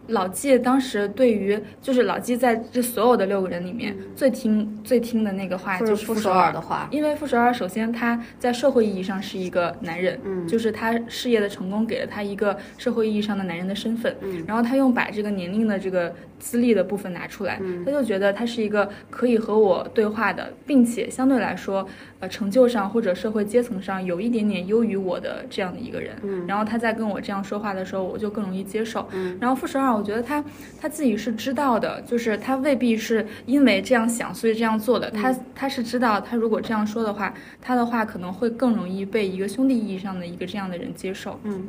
[0.08, 10.46] 老纪当时对于就是老纪在这所有的六个人里面、最听最听的那个话就就是是傅首尔尔的话，因为傅首尔首先他在社会意义上是一个男人，嗯。
[10.48, 14.44] 就是他事业的成功给了他一个社会意义上的男人的身份，嗯。
[14.46, 17.85] 然后他用把这个年龄的这个资历的部分拿出来，嗯。
[17.85, 21.87] 他就觉得他是一个可以和我对话的，并且相对来说，
[22.18, 26.44] 呃，成就上或者社会阶层上有一点点优于我的这样的一个人，嗯。
[26.48, 29.38] 然后他在跟我这样说话的时候，我就更容易接受，嗯。
[29.40, 30.44] 然后傅首尔，我觉得他
[30.81, 41.38] 他自己是知道的，就是他未必是因为这样想所以这样做的，他他是知道，他如果这样说的话，他的话可能会更容易被一个兄弟意义上的一个这样的人接受。
[41.44, 41.66] 嗯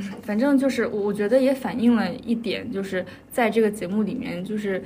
[0.22, 4.82] 反正就是我我觉得也反映了一点，就是在这个节目里面，就是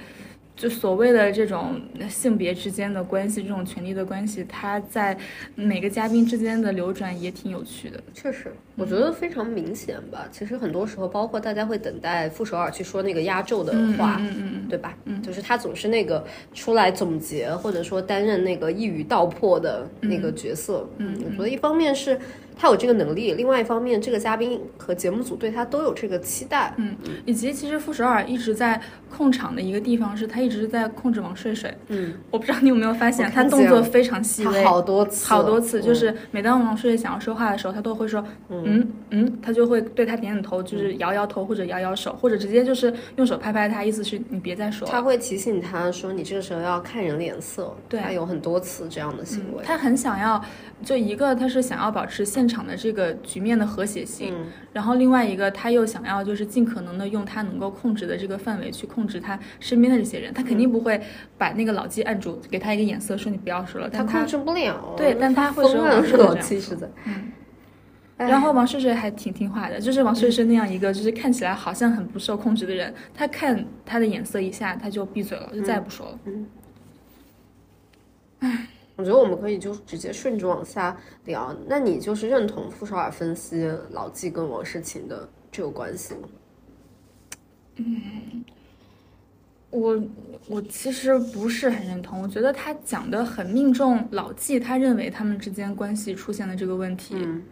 [0.54, 5.16] 就所谓的这种性别之间的关系，这种权力的关系，它在
[5.54, 8.02] 每个嘉宾之间的流转也挺有趣的。
[8.12, 10.28] 确实，我觉得非常明显吧。
[10.30, 14.94] 其实很多时候，包括大家会等待傅首尔去说那个压轴的话，嗯嗯嗯对吧？
[15.22, 20.86] 就是他总是那个出来总结，或者说担任那个一语道破的那个角色。
[20.98, 22.18] 嗯，我觉得一方面是
[22.62, 26.72] 他有这个能力，另外一方面，这个嘉宾和节目组对他都有这个期待。
[26.76, 26.94] 嗯，
[27.24, 31.76] 以及其实傅首尔一直在控场的一个地方是，他一直在控制王睡睡。
[31.88, 44.92] 嗯，我不知道你有没有发现，他动作非常细他微，好多次，好多次，就嗯是每当王睡睡想要说话的时候，他都会说嗯嗯，他就会对他点点头，就是摇摇头或者摇摇手，或者直接就是用手拍拍他，意思是你别再说了。
[44.92, 49.64] 他会提醒他说：“你这个时候要看人脸色。”对他有很多次这样的行为。
[49.64, 50.40] 他很想要，
[50.82, 54.46] 就一个他是想要保持现场的这个局面的和谐性，嗯。
[54.72, 61.00] 然后另外一个他又想要就是尽可能的用他能够控制的这个范围去控制他身边的这些人，他肯定不会
[61.38, 66.88] 把那个老纪按住，给他一个眼色说你不要说了，但他控制不了，对但他会说老这样说七实在。
[68.18, 76.18] 哎然后王睡睡还挺听话的，就是王睡睡那样一个就是看起来好像很不受控制的人，他看他的眼色一下，他就闭嘴了，就再也不说了。
[78.96, 81.56] 我觉得我们可以就直接顺着往下聊。
[81.66, 86.28] 那你就是认同傅首尔分析老纪跟王诗晴的这个关系吗？
[87.76, 88.44] 嗯
[89.70, 89.98] 我
[90.46, 97.42] 我其实不是很认同，我觉得他讲的很命中老纪他认为他们之间关系出现了这个问题，嗯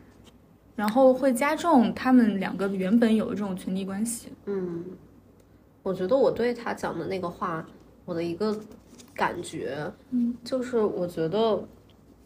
[0.77, 4.29] 然后会加重他们两个原本有的这种权力关系。
[4.45, 4.85] 嗯，
[5.83, 7.67] 我觉得我对他讲的那个话，
[8.05, 8.59] 我的一个
[9.21, 11.63] 感觉，嗯，就是我觉得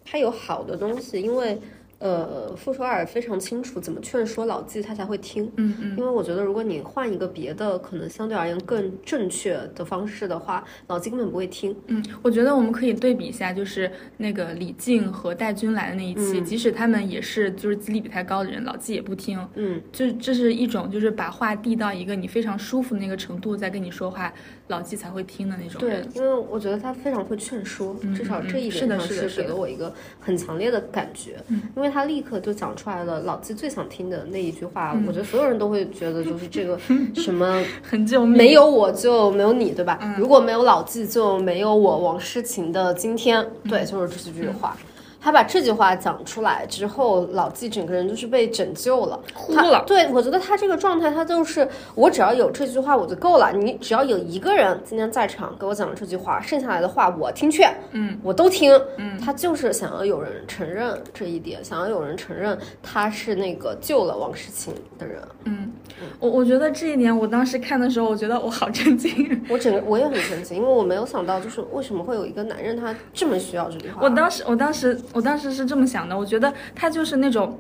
[0.04, 1.58] 他有好的东西，因为
[2.00, 5.50] 呃，傅首尔非常清楚怎么劝说老纪，他才会听。
[5.56, 11.74] 嗯嗯因为我觉得，如果你换一个别的，可能相对而言更正确的方式的话，老纪根本不会听。
[11.86, 19.38] 嗯，我觉得我们可以对比一下，就是那个李静和戴军来的那一期，即使他们也是就是资历比他高的人，老纪也不听。
[19.54, 24.30] 嗯，就这是一种就是把话递到一个你非常舒服的那个程度，再跟你说话，
[24.68, 31.36] 老纪才会听的那种对。，因为我觉得他非常会劝说，嗯至少这一点上是给了我一个很强烈的感觉。
[31.48, 36.78] 嗯因为他立刻就讲出来了老纪最想听的那一句话，嗯我觉得所有人都会觉得就是这个
[37.14, 38.36] 什么很救命。
[38.36, 39.98] 没有我就没有你，对吧？
[40.02, 43.42] 嗯如果没有老纪，就没有我王诗晴的今天。
[43.64, 44.76] 嗯对，就是这句话。
[45.24, 53.50] 他把这句话讲出来之后，老纪整个人就是被拯救了，哭了对我觉得他这个状态，他就是我只要有这句话我就够了。
[53.50, 58.78] 你只要有一个人今天在场给我讲了这句话，剩下来的话我听劝，嗯，我都听。
[58.98, 65.22] 嗯，他就是想要有人承认这一点，想要有人承认他是那个救了王诗晴的人。
[65.44, 65.72] 嗯，
[66.20, 69.40] 我我觉得这一点，我当时看的时候，我觉得我好震惊。
[69.48, 74.02] 我整个我也很震惊，因为我没有想到，就是为什么会有一个男人他这么需要这句话。
[74.02, 77.56] 我当时，我当时，我当时是这么想的，我觉得他就是那种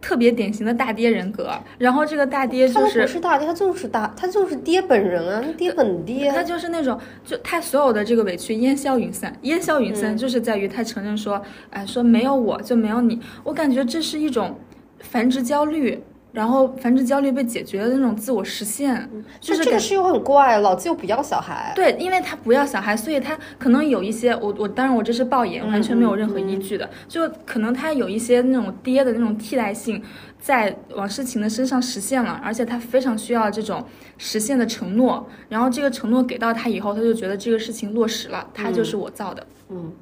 [0.00, 3.20] 特别典型的大爹人格，然后这个大爹他都不就是。
[3.20, 6.30] 大爹，他就是大，他就是爹本人啊，爹本爹。
[6.30, 11.40] 他就是那种，就他所有的这个委屈烟消云散，烟消云嗯散就是在于他承认说，
[11.70, 13.20] 哎，说没有我就没有你。
[13.44, 14.58] 我感觉这是一种
[15.00, 16.02] 繁殖焦虑，
[16.34, 19.08] 然后繁殖焦虑被解决的那种自我实现，
[19.40, 21.72] 就是这个事又很怪，老子又不要小孩。
[21.76, 30.02] 对，因为他不要小孩，所以他可能有一些我我当然我这是爆言，完全没有任何依据的，就可能他有一些那种爹的那种替代性，
[30.40, 33.84] 在王诗晴的身上实现了，而且他非常需要这种
[34.18, 39.46] 实现的承诺，然后这个承诺给到他以后，他就觉得这个事情落实了，他就是我造的。
[39.68, 39.92] 嗯，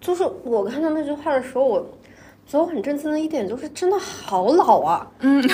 [0.00, 1.86] 就是我看到那句话的时候，我
[2.48, 5.06] 觉得我很震惊的一点就是，真的好老啊！
[5.20, 5.46] 嗯，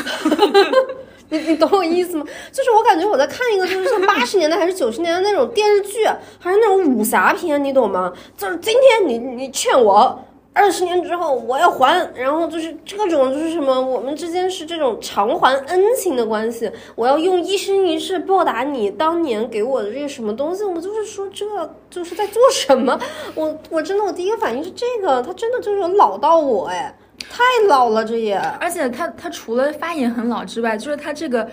[1.28, 2.24] 你你懂我意思吗？
[2.52, 6.07] 就是我感觉我在看一个，就是像八十年代还是九十年代那种电视剧，
[6.38, 8.12] 还是那种武侠片，你懂吗？
[8.37, 10.24] 就是今天你你劝我。
[10.57, 20.62] 二十年之后我要还，然后就是这种就是什么，我们之间是这种偿还恩情的关系，我要用一生一世报答你当年给我的这个什么东西。
[20.62, 21.45] 我就是说，这
[21.90, 22.97] 就是在做什么？
[23.35, 28.37] 我我真的我第一个反应是这个，他真的就是老到我哎，太老了这也。
[28.61, 31.49] 而且他他除了发言很老之外，就是他这个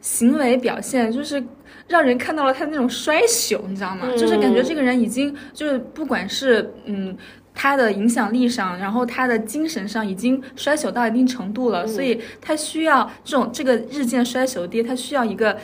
[0.00, 1.44] 行为表现就是
[1.88, 4.08] 让人看到了他那种衰朽，你知道吗？
[4.16, 7.14] 就是感觉这个人已经就是不管是嗯。
[7.56, 15.58] 他的影响力上，然后他的精神上已经衰朽到一定程度了，所以他需要这种这个日渐衰朽的爹，他需要一个，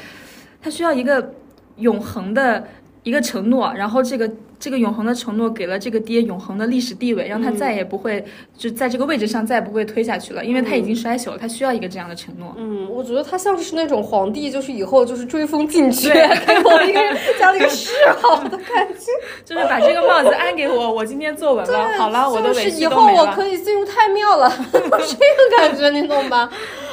[0.61, 1.35] 他需要一个
[1.76, 2.66] 永恒的
[3.05, 4.28] 一个承诺，然后这个。
[4.62, 8.25] 这个永恒的承诺给了这个爹永恒的历史地位，让他再也不会
[8.57, 12.55] 就在这个位置上再也不会推下去了，因为他已经衰朽了，他需要一个这样的承诺。
[12.57, 16.12] 嗯，我觉得他像是那种皇帝，就是以后就是追封进爵，
[16.46, 17.01] 给我一个
[17.40, 19.11] 加了一个谥号的感觉，
[19.44, 26.48] 就是把这个帽子安给我，我今天坐稳了，好了，我的委屈以后我可以进入太庙了， 这个感觉你懂吧？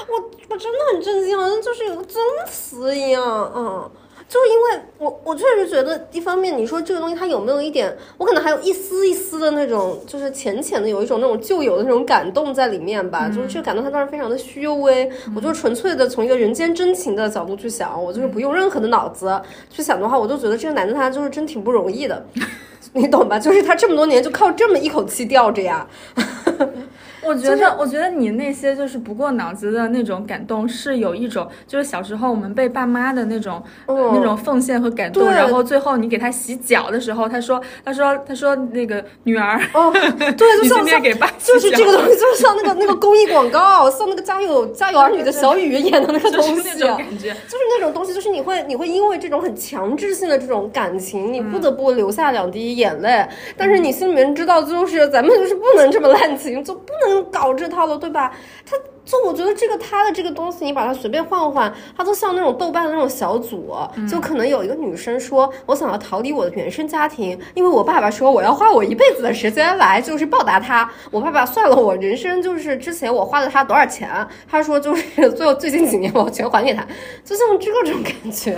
[0.09, 0.15] 我
[0.49, 3.91] 我真的很震惊，好像就是有个宗祠一样，嗯。
[4.29, 13.27] 就是因为我，我确实觉得，一方面你说这个东西它有没有一点，我可能还有一丝一丝的那种，就是浅浅的有一种那种旧有的那种感动在里面吧。
[13.27, 15.11] 就是这个感动，它当然非常的虚微。
[15.35, 22.23] 我就纯粹的从一个人间真情的角度去想，我就是不用任何的脑子去想的话，我就觉得这个男的他就是真挺不容易的，
[22.93, 23.39] 你懂吧？
[23.39, 25.87] 就是他这么多年就靠这么一口气吊着呀。
[27.21, 41.01] 我觉得，我觉得你那些就是不过脑子的那种感动，是有一种就是小时候我们被爸妈的那种那种奉献和感动，然后最后你给他洗脚的时候，他说，他说，他说那个女儿，哦，对， 就像像
[41.39, 53.27] 就是这个东西，就是像那个那个公益广告，像那个家有家有儿女的小雨演的那个 东西，那种感觉，就是那种东西，就是你会你会因为这种很强制性的这种感情，你不得不流下两滴眼泪，
[53.57, 57.08] 但是你心里面知道，就是咱们就是不能这么滥情，就不能。
[57.31, 58.33] 搞这套了，对吧？
[58.65, 63.75] 他就我觉得这个他的这个东西，你把它随便换换，它都像那种豆瓣的那种小组，
[64.07, 70.89] 就可能有一个女生说，我想要逃离我的原生家庭，因为我爸爸说我要花我一辈子的时间来就是报答他。
[71.09, 74.09] 我爸爸算了我人生就是之前我花了他多少钱，
[74.47, 76.85] 他说就是最后最近几年我全还给他，
[77.23, 78.55] 就像这种感觉，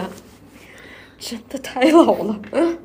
[1.17, 2.39] 真的太老了。
[2.51, 2.77] 嗯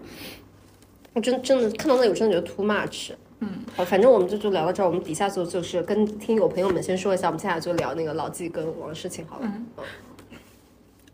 [1.14, 3.11] 我真真的看到那，我真的觉得 too much。
[3.40, 4.87] 嗯，好，反正我们就就聊到这儿。
[4.87, 9.42] 我们底下就就是跟听友朋友们先说一下，我们接下来就聊那个老纪跟王诗晴好了。
[9.44, 9.66] 嗯，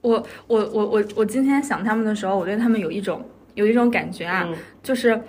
[0.02, 4.48] 我我我我我今天想他们的时候，我对他们有一种有一种感觉啊，
[4.82, 5.20] 就是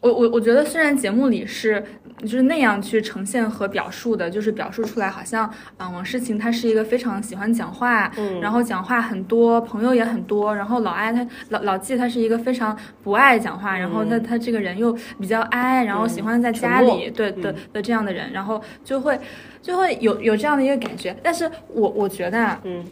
[0.00, 1.84] 我我我觉得虽然节目里是。
[2.20, 19.18] 就是那样去呈现和表述的，就是表述出来，好像啊，王诗晴她是一个非常喜欢讲话，嗯，然后讲话很多，朋友也很多，然后老艾他老老纪他是一个非常不爱讲话，然后他他这个人又比较哀，然后喜欢在家里，对的的这样的人，然后就会
[19.62, 22.84] 就会有有这样的一个感觉，但是我我觉得，嗯，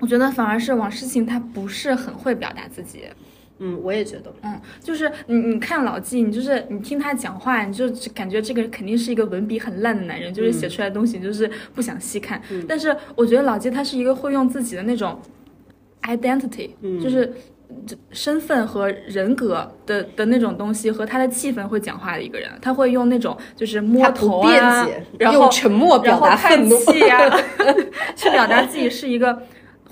[0.00, 3.04] 我觉得反而是王诗晴她不是很会表达自己。
[3.64, 12.42] 嗯，我也觉得，嗯，就是你你看老纪，你就是你听他讲话，你就感觉这个肯定是一个文笔很烂的男人，就是写出来的东西就是不想细看。
[12.68, 15.16] 但是我觉得老纪他是一个会用自己的那种
[16.02, 16.70] identity，
[17.00, 17.32] 就是
[18.10, 22.50] 身份和人格的的那种东西和他的气氛会讲话的一个人。
[22.60, 27.30] 他会用那种就是摸头啊，然后沉默表达叹气啊，
[28.16, 29.40] 去表达自己是一个。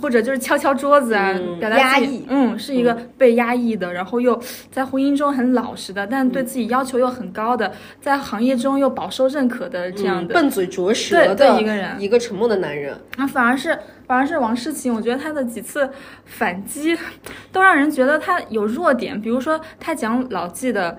[0.00, 12.96] 或者就是敲敲桌子啊，表达压抑，嗯，是一个被压抑的，然后又在婚姻中很老实的，但对自己要求又很高的，在行业中又饱受认可的这样的笨嘴拙舌的一个人，一个沉默的男人。
[13.16, 15.88] 那反而是反而是王诗晴，我觉得他的几次
[16.24, 16.96] 反击
[17.52, 20.98] 都让人觉得他有弱点，比如说他讲老纪的。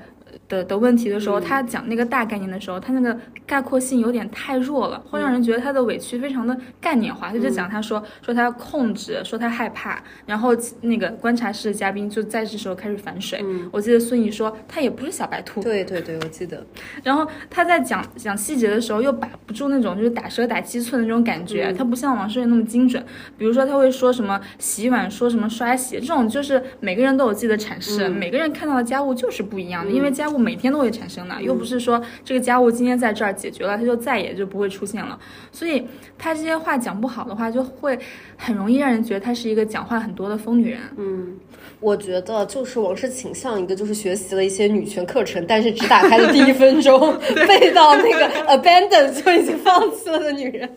[0.52, 7.30] 的的问题的时候，他讲那个大概念的时候，他那个概括性有点太弱了，会让人觉得他的委屈非常的概念化。
[7.32, 10.50] 他就讲他说说他控制，说他害怕，然后
[10.82, 13.41] 那个观察室的嘉宾就在这时候开始反水。
[13.72, 15.64] 我记得孙怡说他也不是小白兔。
[15.64, 16.62] 对对对，我记得。
[17.02, 23.02] 然后他在讲讲细节的时候又把不住那种就是打蛇打七寸的那种感觉，他不像王诗龄那么精准。
[23.38, 30.41] 比如说他会说什么洗碗，说什么刷洗，这种就是每个人都有自己的阐释，每个人看到的家务就是不一样的，因为家务。
[30.42, 35.20] 每天都会产生的，又不是说这个家务今天在这儿解决了，它就再也就不会出现了。
[35.52, 35.86] 所以
[36.18, 37.98] 她这些话讲不好的话，就会
[38.36, 40.80] 很容易让人觉得她是一个讲话很多的疯女人。
[40.98, 41.38] 嗯，
[41.80, 47.16] 我觉得就是王诗晴像一个就是学习了一些女权课程，但是只打开了第一分钟
[47.48, 50.70] 背到那个 abandon 就已经放弃了的女人。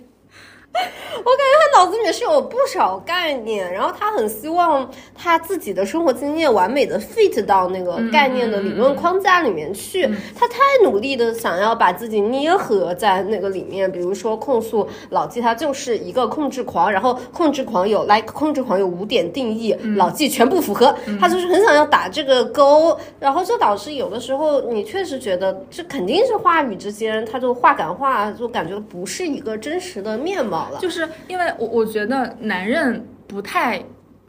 [1.25, 10.03] 我感觉他脑子里面是有不少概念，然后他很希望他自己的生活经验完美的 fit 到那个概念的理论框架里面去。
[10.37, 20.95] 他太努力的想要把自己捏合在那个里面，比如说控诉老纪他就是一个控制狂，然后控制狂有 like 控制狂有五点定义，老纪全部符合。
[21.21, 30.64] 他就是很想要打这个勾，然后就导致有的时候你确实觉得这肯定是话语之间，他就话赶话，就感觉不是一个真实的面貌。
[30.81, 33.85] 就是因为我我觉得男人不太。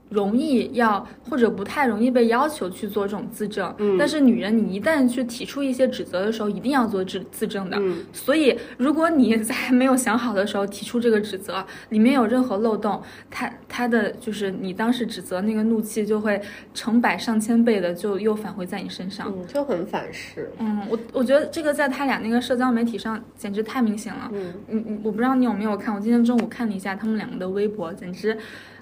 [0.09, 13.01] 容易要或者不太容易被要求去做这种自证，嗯，但是女人你一旦去提出一些指责的时候，一定要做自自证的，嗯，所以如果你在没有想好的时候提出这个指责，里面有任何漏洞，
[13.31, 16.39] 他他的就是你当时指责那个怒气就会
[16.73, 28.37] 成百上千倍的就又返回在你身上，嗯，就很反噬，嗯，我我觉得这个在他俩那个社交媒体上简直太明显了，嗯，嗯，我不知道你有没有看，我今天中午看了一下他们两个的微博，简直。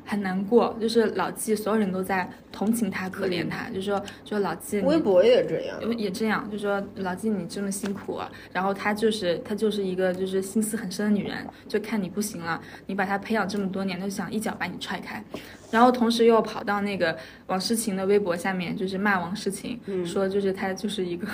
[0.05, 8.19] 很难过，就是老纪，所有人都在同情他、可怜他，就说，就老纪，微博也这样，也这样，就说老纪你这么辛苦，
[8.51, 15.23] 然后他就是他就是一个就是心思很深的女人，就看你不行了，你把他培养这么多年，就想一脚把你踹开，
[15.71, 21.27] 然后同时又跑到那个王诗晴的微博下面，就是骂王诗晴，说就是她就是一个，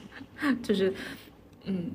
[0.62, 0.92] 就是，
[1.64, 1.92] 嗯。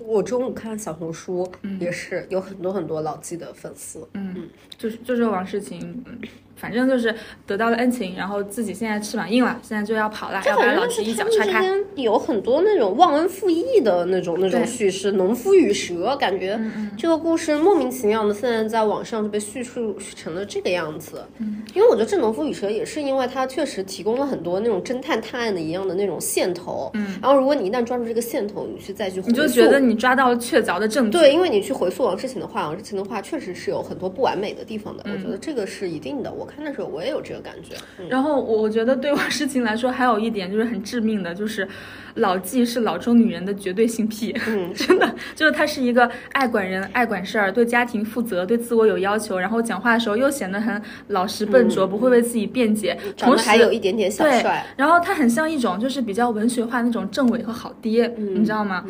[0.00, 6.18] 我中午看小红书，也是有很多很多老纪的粉丝，嗯，就是就是王诗晴，嗯。
[6.56, 7.14] 反正就是
[7.46, 11.64] 得到了恩情，然后自己现在翅膀硬了，现在就要跑了，要把老师一脚踹开。
[11.96, 16.58] 有很多那种忘恩负义的那种那种叙事，农夫与蛇，感觉
[16.96, 21.24] 这个故事莫名其妙的现在在网上就被叙述成了这个样子。
[21.38, 26.90] 嗯，因为我觉得这农夫与蛇也是因为它确实提供了很多那种侦探探案的一样的那种线头。
[26.94, 31.18] 嗯，然后如果你一旦抓住这个线头，你去再去，你就觉得你抓到了确凿的证据。
[31.18, 35.04] 对，因为你去回溯王诗晴的话，王诗晴的话确实是有很多不完美的地方的。
[35.06, 36.32] 我觉得这个是一定的。
[36.32, 36.43] 我。
[36.44, 37.74] 看的时候我也有这个感觉，
[38.08, 41.66] 然后我觉得对我事情来说还有一点就是很致命的，就是
[42.14, 58.84] 老纪是老中女人的绝对性癖，嗯， 真的就是他是一个爱管人、爱管事儿，对家庭负责，对自我有要求，然后讲话的时候又显得很老实笨拙，不会为自己辩解，同时还有一点点小帅，然后他很像一种就是比较文学化那种政委和好爹，你知道吗？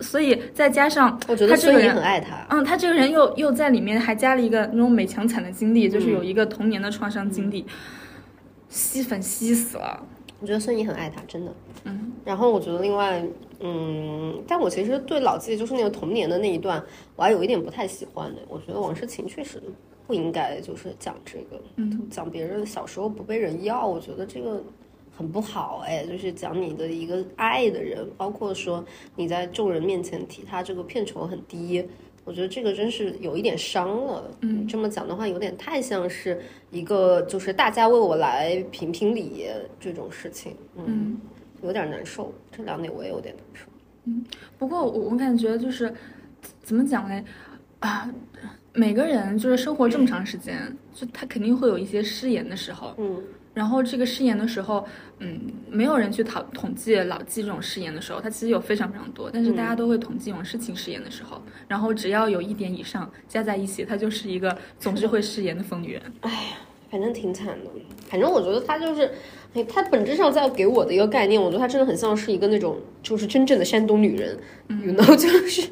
[0.00, 6.86] 所以再加上我觉得这个人很爱他，嗯，他这个人又又在里面还加了一个那种美强惨的经历，就是有一个童年的。
[6.96, 7.66] 创伤经历，
[8.70, 10.02] 吸粉吸死了。
[10.40, 11.52] 我觉得孙怡很爱他，真的。
[11.84, 12.12] 嗯。
[12.24, 13.24] 然后我觉得另外，
[13.60, 16.82] 嗯，但我其实对老纪就是那个童年的那一段，
[17.14, 18.42] 我还有一点不太喜欢的。
[18.48, 19.62] 我觉得王诗晴确实
[20.06, 24.62] 不应该就是讲这个，嗯，讲别人小时候不被人要，我觉得这个
[25.16, 25.82] 很不好。
[25.86, 28.84] 哎，就是讲你的一个爱的人，包括说
[29.14, 31.88] 你在众人面前提他这个片酬很低。
[32.26, 34.30] 我觉得这个真是有一点伤了。
[34.40, 39.46] 嗯，这么讲的话，有点太像是一个就是大家为我来评评理
[39.78, 40.54] 这种事情。
[40.74, 41.16] 嗯，
[41.62, 42.34] 有点难受。
[42.50, 43.66] 这两点我也有点难受。
[44.06, 44.24] 嗯，
[44.58, 45.94] 不过我我感觉就是
[46.62, 47.24] 怎么讲嘞？
[47.78, 48.12] 啊，
[48.72, 52.92] 每个人就是生活这么长时间，就他肯定会有一些失言的时候。
[52.98, 53.22] 嗯。
[53.56, 54.86] 然后这个誓言的时候，
[55.18, 55.40] 嗯，
[55.70, 66.02] 没有人去讨统计老纪这种誓言的时候，他其实有非常非常多，但是大家都会统计王诗晴失言的时候，然后只要有一点以上加在一起，她就是一个总是会誓言的疯女人。
[66.20, 66.58] 哎呀，
[66.90, 67.70] 反正挺惨的。
[68.06, 69.10] 反正我觉得她就是，
[69.54, 74.38] 哎，她本质上在给我的一个概念，我觉得她真的很像是一个那种就是真正的山东女人
[74.68, 75.66] ，you know，就是。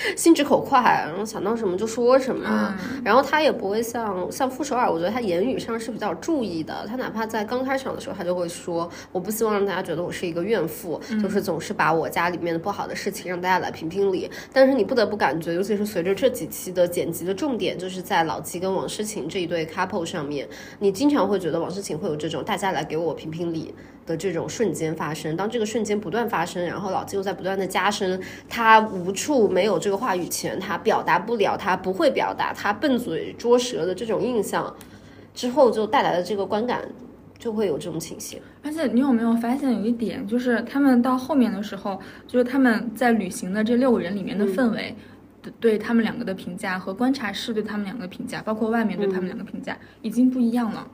[0.16, 2.74] 心直口快，然后想到什么就说什么，
[3.04, 6.86] 然后他也不会像像傅首尔，我觉得他言语上是比较注意的。
[6.86, 23.74] 他哪怕在刚开场的时候，他就会说：“我不希望让大家觉得我是一个怨妇，就是总是把我家里面的不好的事情让大家来评评理。”但是你不得不感觉，尤其是随着这几期的剪辑的重点就是在老七跟王诗晴这一对 couple 上面，你经常会觉得王诗晴会有这种大家来给我评评理。
[24.08, 34.74] 的这种瞬间发生，当这个瞬间不断发生，然后老纪又在不断的加深，他无处没有这个话语权，他表达不了，他不会表达，他笨嘴拙舌的这种印象，
[35.34, 36.88] 之后就带来的这个观感
[37.38, 38.40] 就会有这种情形。
[38.64, 44.96] 而且你有没有发现有一点，就是他们到后面的时候，就是他们在旅行的这六个人里面的氛围，
[45.60, 50.86] 对他们两个的评价和观察室对他们两个的评价，包括外面对他们两个评价，已经不一样了。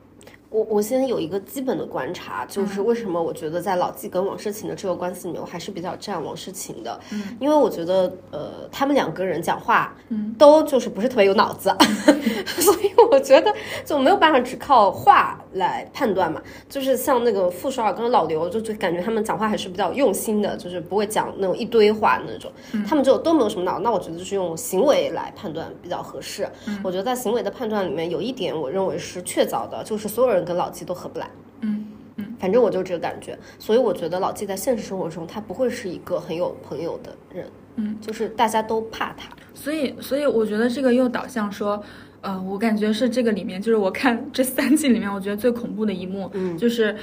[0.49, 11.75] 我我先有一个基本的观察，就是为什么我觉得在老纪跟王诗晴的这个关系里面，我还是比较站王诗晴的，嗯，因为我觉得呃，他们两个人讲话，嗯，都就是不是特别有脑子，
[12.47, 22.49] 所以我觉得就没有办法只靠话来判断嘛，就是像那个傅首尔跟老刘，就就感觉他们讲话还是比较用心的，就是不会讲那种一堆话那种，
[22.87, 26.47] 他们就都没有什么脑，那我觉得就是用行为来判断比较合适。
[26.81, 30.44] 我觉得在行为的判断里面，有一点我认为是确凿的，就是所有人。
[30.45, 31.27] 跟老纪都合不来，
[31.61, 31.87] 嗯
[32.17, 41.83] 嗯，反正我就这个感觉，所以我觉得老纪在现实生活中他不会是一个很有朋友的人，嗯，就是大家都怕他，所以所以我觉得这个又导向说，
[42.21, 46.95] 呃，我感觉是这个里面就是我看这三季里面我觉得最恐怖的一幕，嗯，就是。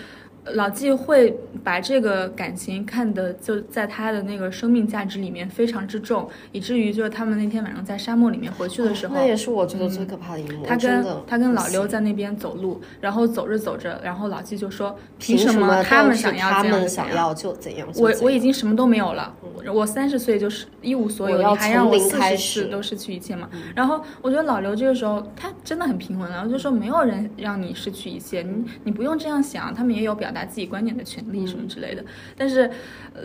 [0.46, 10.66] 老纪会把这个感情看的就在他的那个生命价值里面非常之重，以至于就是他们那天晚上在沙漠里面回去的时候，那也是我觉得最可怕的一幕。
[10.66, 17.86] 他跟他跟老刘在那边走路，然后走着走着，然后老纪就说：“凭什么他们想要他们想要就怎样？
[17.96, 19.32] 我我已经什么都没有了，
[19.72, 31.02] 我三十岁就是一无所有，你还让我四十岁都失去一切吗？”然后我觉得老刘这个时候他真的很平稳然后，就说没有人让你失去一切，你你不用这样想，他们也有表达自己观点的。
[31.12, 32.02] 权利什么之类的，
[32.36, 32.70] 但是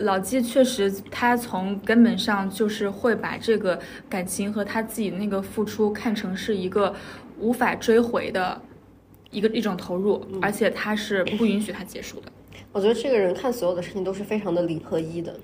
[0.00, 3.80] 老纪确实，他从根本上就是会把这个
[4.10, 6.94] 感情和他自己那个付出看成是一个
[7.38, 8.60] 无法追回的
[9.30, 12.32] 一个一种投入，而且他是不允许他结束的。
[12.72, 15.34] 我觉得这个人看所有的事情都是非常的零和一的，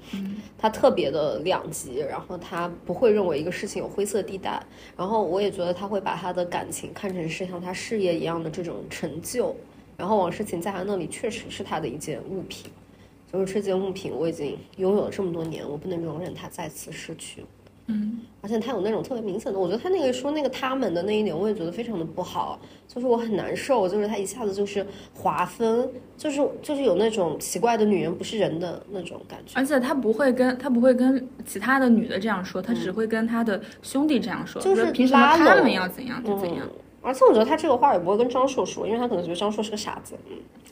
[0.59, 4.63] 他特别的两极，然后他不会认为一个事情有灰色地带，
[4.99, 9.57] 然后我也觉得他会把他的感情看成是像他事业一样的这种成就。
[9.97, 12.71] 然后王诗晴在他那里确实是他的一件物品，
[13.33, 17.45] 就是这件物品我已经拥有了这么多年，我不能容忍他再次失去。
[17.87, 25.87] 嗯，而且他有那种特别明显的，我觉得他那个说那个他们的那一点，我也觉得非常的不好，就是我很难受，就是他一下子就是划分，
[26.17, 29.53] 就是就是有那种奇怪的女人不是人的那种感觉。
[29.55, 36.67] 而且他不会跟他不会跟其他的女的这样说，他只会跟他的兄弟这样说，就是凭什么他们要怎样就怎样。
[37.05, 40.15] 而且我觉得他这个话也不会跟张硕说，因为他可能觉得张硕是个傻子。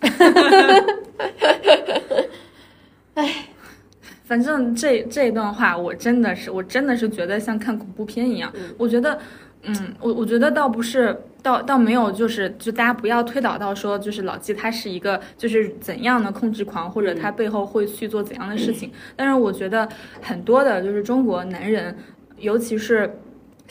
[3.15, 3.45] 哎，
[4.25, 8.51] 反正这这一段话，我真的是，我真的是觉得像看恐怖片一样。
[8.79, 9.19] 我觉得，
[9.65, 18.91] 嗯，我我觉得倒不是，倒倒没有，就是就大家不要推导到说，就是老纪他是一个就是怎样的控制狂，或者他背后会去做怎样的事情。
[19.15, 19.87] 但是我觉得
[20.23, 21.95] 很多的就是中国男人，
[22.39, 23.19] 尤其是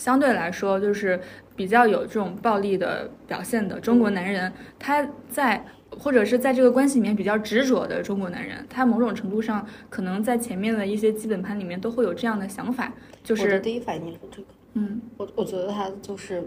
[0.01, 1.19] 相对来说就是。
[1.53, 12.91] 比较有这种暴力的表现的中国男人，他在或者是在这个关系里面比较执着的中国男人，他某种程度上可能在前面的一些基本盘里面都会有这样的想法，
[13.23, 16.43] 就是第一反应是这个，嗯，我我觉得他就是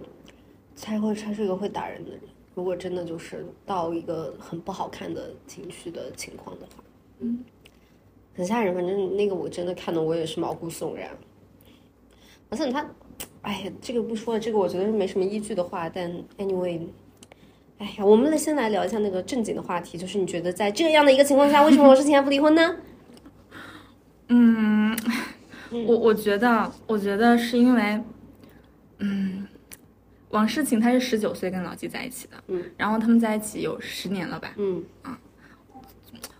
[0.82, 2.20] 他会他是一个会打人的人，
[2.56, 6.82] 如果真的就是到一个很不好看的情绪的情况的话，
[7.20, 7.44] 嗯，
[8.34, 11.10] 很吓人，反正那个我真的看的我也是毛骨悚然，
[12.48, 12.84] 而且他。
[13.44, 15.86] 哎呀，这个不说了，这个我觉得是没什么依据的话。
[15.86, 16.80] 但 anyway，
[17.76, 22.76] 哎呀，我们来先来聊一下那个正经的话题，就是你觉得在这样的一个情况下，为什么王诗晴还不离婚呢？
[24.28, 24.96] 嗯，
[25.70, 28.00] 我我觉得，我觉得是因为，
[28.98, 29.46] 嗯，
[30.30, 35.18] 王诗晴她是十九岁跟老纪在一起的，嗯，然后他们在一起有十年了吧，嗯啊，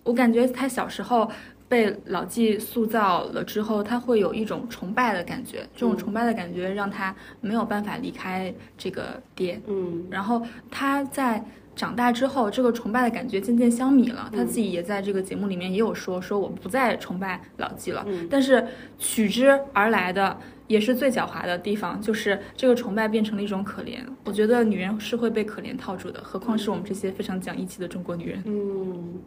[0.02, 1.30] 我感觉他小时候。
[1.74, 9.60] 被老纪塑造了之后，他会有一种崇拜的感觉，这种崇拜的感觉让他没有办法离开这个爹。
[9.66, 11.44] 嗯，然后他在
[11.74, 14.30] 长大之后，这个崇拜的感觉渐渐消弭了。
[14.32, 18.04] 他自己也在这个节目里面也有说，说我不再崇拜老纪了。
[18.06, 18.64] 嗯，但是
[18.96, 23.98] 取之而来的也是最狡猾的地方，就是这个崇拜变成了一种可怜。
[24.22, 28.40] 我觉得女人是会被可怜套住的，何况是我们这些非常讲义气的中国女人。
[28.46, 29.20] 嗯。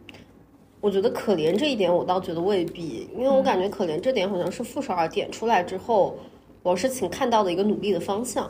[0.80, 6.16] 我觉得可怜这一点，我倒觉得未必，因为我感觉可怜这点好像是傅首尔点出来之后，
[6.62, 8.48] 王诗晴看到的一个努力的方向。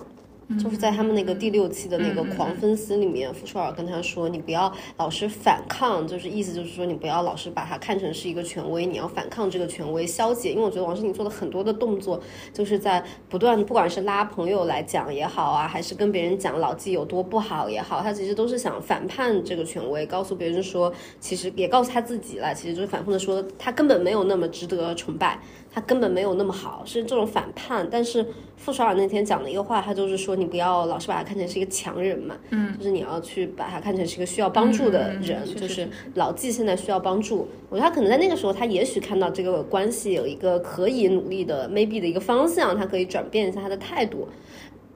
[0.57, 10.53] 就是在他们那个第六期的那个狂分析里面，傅首尔跟他说：“你不要老是反抗，就是意思就是说你不要老是把它看成是一个权威，你要反抗这个权威，消解。
[10.53, 12.18] 因为我觉得王诗晴做的很多的动作，
[12.53, 20.90] 就是在不断，不管是拉朋友来讲也好啊，还是跟别人讲老纪有多不好也好，他其实都是想反叛这个权威，告诉别人说，
[21.20, 25.38] 其实也告诉他自己了，其实就是反复的说他根本没有那么值得崇拜。”
[25.71, 27.87] 他根本没有那么好，是这种反叛。
[27.91, 37.49] 但是傅首尔那天讲的一个话，他就是说你不要老是把他看成是一个强人嘛，嗯，就是你要去把他看成是一个需要帮助的人，就是老纪现在需要帮助。
[37.69, 44.29] 我觉得他可能在那个时候，他也许看到这个关系有一个可以努力的 maybe 的一个方向，他可以转变一下他的态度。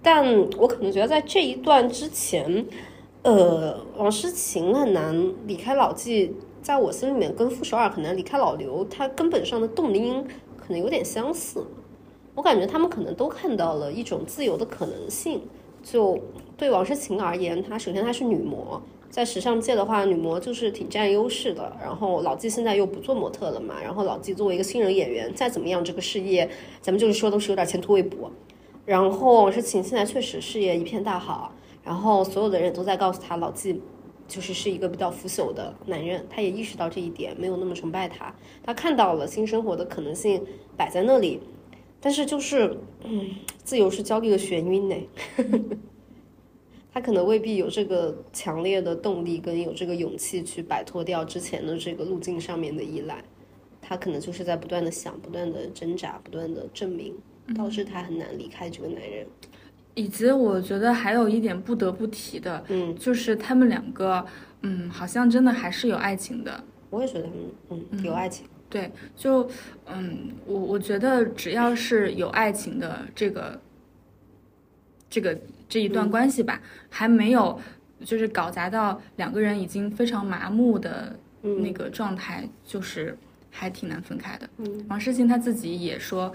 [0.03, 0.27] 但
[0.59, 2.67] 我可能觉得在这一段之前，
[3.23, 10.25] 呃，王诗晴很难离开老纪，在我心里面跟傅首尔很难离开老刘，他根本上的动因
[10.65, 11.67] 可能有点相似。
[12.35, 15.43] 我感觉他们可能都看到了一种自由的可能性。
[15.83, 16.17] 就
[16.57, 21.77] 对王诗晴而言，她首先她是女模，在时尚界的话，女模就是挺占优势的。
[21.83, 26.49] 然后老纪现在又不做模特了嘛，然后老纪作为一个新人演员，再怎么样这个事业，
[26.81, 28.31] 咱们就是说都是有点前途未卜。
[28.87, 31.51] 然后王诗晴现在确实事业一片大好，
[31.83, 33.83] 然后所有的人都在告诉她，老纪
[34.33, 40.43] 就是是一个比较腐朽的男人，他也意识到这一点，没有那么崇拜他，他看到了新生活的可能性
[40.75, 41.39] 摆在那里。
[42.01, 42.75] 但是就是，
[43.05, 43.29] 嗯，
[43.63, 44.97] 自由是焦虑的眩晕呢。
[46.95, 53.23] 他可能未必有这个强烈的动力跟有这个勇气去摆脱掉之前的这个路径上面的依赖。
[53.83, 57.15] 他可能就是在不断的想、不断的挣扎、不断的证明，
[57.55, 59.27] 导致他很难离开这个男人。
[59.95, 64.25] 以及我觉得还有一点不得不提的，嗯，就是他们两个，
[64.63, 66.63] 嗯，好像真的还是有爱情的。
[66.91, 67.29] 我也觉得，
[67.71, 68.47] 嗯嗯，有爱情。
[68.71, 69.47] 对，就
[69.87, 73.61] 嗯，我我觉得只要是有爱情的这个
[75.11, 75.39] 这个
[75.69, 77.61] 这一段关系吧，还没有
[78.03, 83.15] 就是搞砸到两个人已经非常麻木的那个状态，就是
[83.51, 84.49] 还挺难分开的。
[84.57, 86.33] 嗯，王诗晴他自己也说，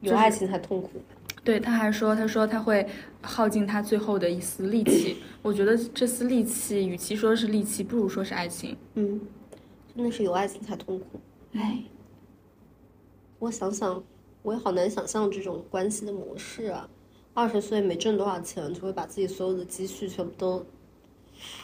[0.00, 1.02] 有爱情才痛苦。
[1.42, 2.86] 对，他还说，他说他会
[3.22, 5.16] 耗尽他最后的一丝力气。
[5.42, 8.76] 我觉得这丝力气，与其说是力气，不如说是爱情。
[8.94, 9.20] 嗯，
[9.94, 11.20] 真的是有爱情才痛苦。
[11.52, 11.82] 哎，
[13.38, 14.02] 我想想，
[14.42, 16.88] 我也好难想象这种关系的模式啊。
[17.32, 20.66] 二十岁没挣多少钱，就会把自己所有的积蓄全部都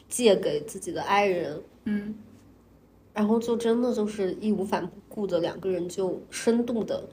[0.08, 2.14] 借给自己的爱人，嗯，
[3.12, 7.06] 然后就真的就是义无反顾的两个人就深度的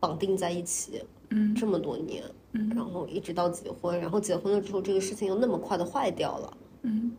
[0.00, 1.02] 绑定在一起，
[1.36, 2.22] 嗯，这么多年，
[2.52, 7.16] 嗯，然后一直到结婚，然后结婚了之后，这个事情又那么快的坏掉了，嗯。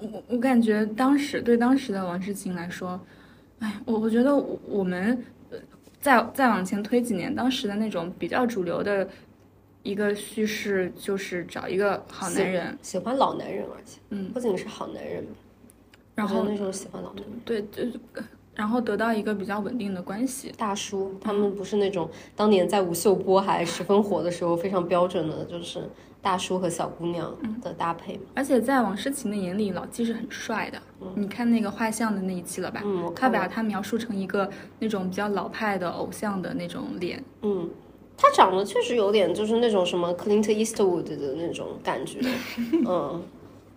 [0.00, 2.98] 我我感觉当时对当时的王诗晴来说，
[3.58, 5.22] 哎，我我觉得我们
[6.00, 9.06] 再再往前推几年，当时的那种比较主流的
[9.82, 15.24] 一个叙事就是找一个好男人，喜欢老男人，而且嗯，不仅是好男人，
[16.14, 17.82] 然后那时候喜欢老男人，对，就
[18.54, 20.52] 然后得到一个比较稳定的关系。
[20.56, 25.88] 大叔，他们不是那种当年在吴秀波还十分火的时候非常标准的，就是。
[26.22, 30.78] 大叔和小姑娘的搭配，而且在王诗晴的眼里，老纪是很帅的。
[31.14, 32.82] 你看那个画像的那一期了吧？
[32.84, 34.46] 嗯，他把他描述成一个
[34.80, 37.24] 那种比较老派的偶像的那种脸。
[37.40, 37.70] 嗯，
[38.18, 42.18] 他长得确实有点就是那种什么 Clint Eastwood 的那种感觉。
[42.86, 43.22] 嗯。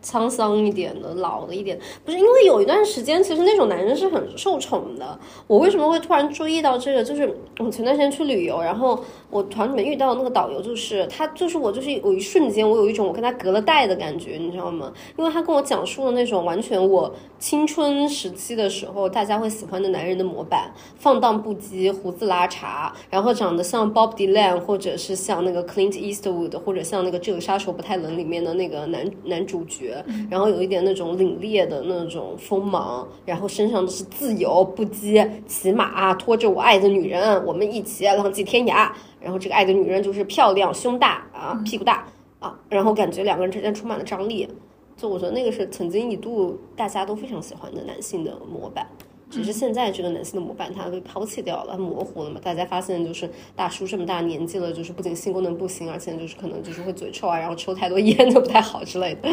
[0.03, 5.17] 沧桑一点的，老了一点，不是因为有一段时间，其实那种男人是很受宠的。
[5.47, 7.03] 我为什么会突然注意到这个？
[7.03, 8.99] 就是我前段时间去旅游，然后
[9.29, 14.91] 我团里面遇到那个导游，就是他，就是我，就是有一瞬间，我有一种我跟他隔了代的感觉，你知道吗？
[15.17, 29.92] 因为他跟我讲述了那种完全我青春时期的时候大家会喜欢的男人的模板：放荡不羁、胡子拉碴，然后长得像 Bob Dylan，或者是像那个 Clint Eastwood，或者像那个《这个杀手不太冷》里面的那个男男主角。
[30.29, 38.89] 然后有一点那种凛冽的那种锋芒，然后身上的是自由不羁，骑马拖着我爱的女人，我们一起浪迹天涯。
[39.19, 42.05] 然后这个爱的女人就是漂亮、胸大啊、屁股大
[42.39, 44.47] 啊，然后感觉两个人之间充满了张力。
[44.95, 48.85] 就我觉得那个是曾经一度大家都非常喜欢的男性的模板。
[49.33, 52.39] 只是现在这个男性的模板他被抛弃掉了，模糊了嘛？
[52.43, 59.27] 大家发现就是大叔这么大年纪了，就是不仅性功能不行，而且就是可能就是会嘴臭啊，然后抽太多烟就不太好之类的。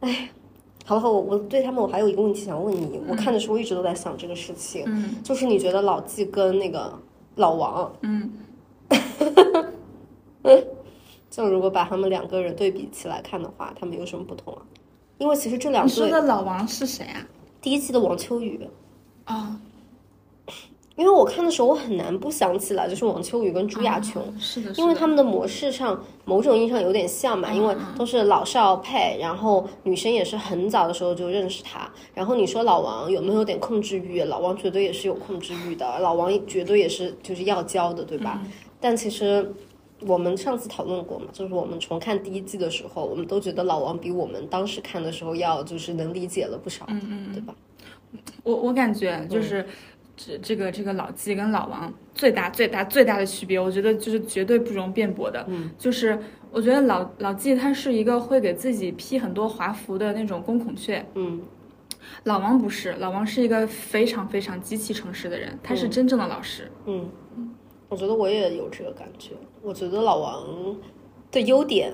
[0.00, 0.30] 哎，
[0.84, 6.92] 好了，我我对他们我还有一个问题想问你，我看的时候一直都在想这个事情，嗯，就是你觉得老纪跟那个
[7.36, 8.30] 老王，嗯，
[11.30, 14.60] 就如果把他们两个人对比起来看的话，他们有什么不同啊？
[15.18, 17.24] 因为其实这两对，你说的老王是谁啊？
[17.60, 18.60] 第一季的王秋雨，
[19.24, 19.60] 啊，
[20.96, 34.22] 因为我看的时候我很难不想起来，就是王秋雨跟朱亚琼，是的，因为他们的模式上某种意义上有点像嘛，因为都是老少配，然后女生也是很早的时候就认识他，然后你说老王有没有点控制欲？
[34.24, 38.40] 老王绝对也是有控制欲的，老王绝对也是就是要教的，对吧？
[38.80, 39.54] 但其实
[40.06, 47.54] 我们上次讨论过嘛，就是我们重看第一季的时候，我们都觉得老王比我们当时看的时候要就是能理解了不少，嗯嗯，对吧？
[48.42, 49.64] 我我感觉就是
[50.16, 56.18] 这这个这个老纪跟老王最大最大最大的区别，我觉得就是绝对不容辩驳的，嗯，就是
[56.50, 61.40] 我觉得老老纪他是一个会给自己披很多华服的那种公孔雀，嗯，
[62.24, 67.08] 老王不是，老王是一个非常非常极其诚实的人，他是真正的老实，嗯，
[67.88, 70.76] 我觉得我也有这个感觉，我觉得老王
[71.30, 71.92] 的优点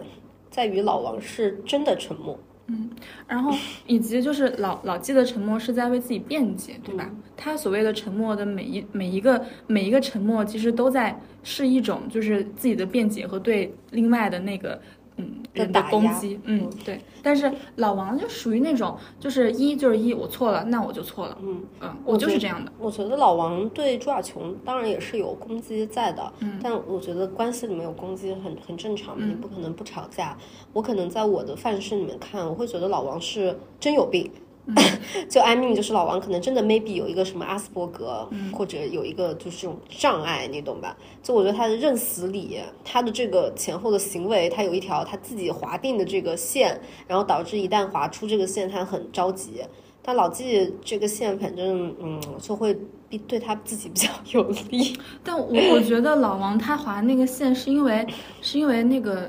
[0.50, 2.38] 在于老王是真的沉默。
[2.68, 2.90] 嗯
[3.28, 3.56] 然后
[3.86, 7.08] 以及就是老老纪的沉默是在为自己辩解，对吧？
[7.36, 14.80] 他所谓的沉默的每一每一个每一个沉默，其实都在是一种就是自己的辩解和对另外的那个
[15.16, 17.00] 嗯人的攻击，嗯对。
[17.22, 30.36] 但是老王就属于那种就是一就是一，我错了，那我就错了，嗯嗯，我就是这样的，我觉得老王对朱亚琼当然也是有攻击在的，嗯，但我觉得关系里面有攻击很很正常嘛，你不可能不吵架。
[30.72, 34.30] 我可能在我的范式里面看，我会觉得老王是真有病。
[35.30, 40.96] 就 I mean，就是老王可能真的 maybe 有一个什么阿斯伯格，或者有一个就是这种障碍，你懂吧？
[41.22, 49.62] 就我觉得他的认死理，他的这个前后的行为，他有一条他自己划定的这个线，然后导致一旦划出这个线，他很着急。
[50.02, 52.76] 但老纪这个线，反正嗯，就会
[53.08, 54.96] 比对他自己比较有利。
[55.24, 58.06] 但我我觉得老王他划那个线是因为
[58.40, 59.28] 是因为那个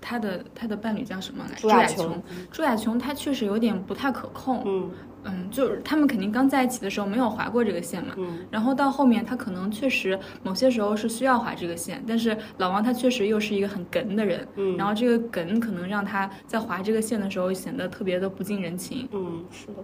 [0.00, 1.56] 他的他的伴侣叫什么来？
[1.56, 2.22] 朱亚亚琼。
[2.50, 4.62] 朱亚琼他确实有点不太可控。
[4.66, 4.90] 嗯
[5.28, 8.14] 嗯，就是他们肯定刚在一起的时候没有划过这个线嘛。
[8.16, 14.46] 嗯然后到后面他可能确实某些时候是需要划这个线，但是老王他确实又是一个很梗的人。
[14.54, 19.08] 嗯然后这个梗可能让他在划这个线的时候显得特别的不近人情。
[19.12, 19.74] 嗯，是的。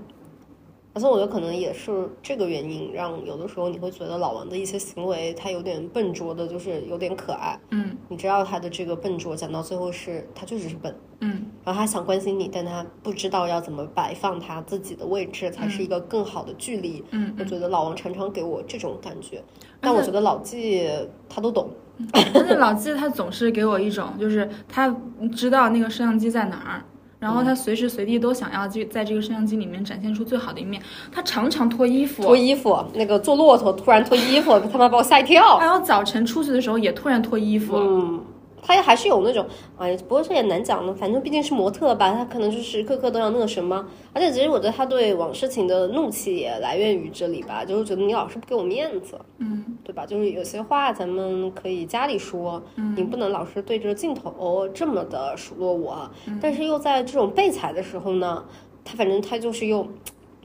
[0.94, 7.58] 而且我觉得可能也是这个原因，让有的时候你会觉得老王的一些行为，他有点笨拙的，就是有点可爱。
[7.70, 17.02] 嗯你知道他的这个笨拙，讲到最后是他确实是笨，嗯然后他想关心你，但他不知道要怎么摆放他自己的位置，才是一个更好的距离。
[17.10, 19.42] 嗯我觉得老王常常给我这种感觉，
[19.80, 20.86] 但我觉得老纪
[21.28, 21.70] 他都懂。
[22.12, 24.94] 但是老纪他总是给我一种，就是他
[25.34, 26.84] 知道那个摄像机在哪儿，
[27.22, 30.82] 然后他随时随地都想要去在这个摄像机里面展现出最好的一面。
[31.12, 35.56] 他常常脱衣服，脱衣服，那个坐骆驼突然脱衣服，他妈把我吓一跳。
[35.58, 37.76] 还有早晨出去的时候也突然脱衣服。
[37.76, 38.20] 嗯，
[38.62, 39.44] 他也还是有那种，
[39.76, 40.94] 哎，不过这也难讲呢。
[40.94, 43.84] 反正毕竟是模特吧，他可能就是时刻刻都要那个什么。
[44.12, 50.06] 而且其实我觉得他对往事情的怒气也来源于这里吧，就是觉得你老是不给我面子，嗯对吧？
[50.06, 56.08] 就是有些话咱们可以家里说，嗯你不能老是对着镜头这么的数落我。
[56.40, 58.44] 但是又在这种被踩的时候呢，
[58.84, 59.88] 他反正他就是又，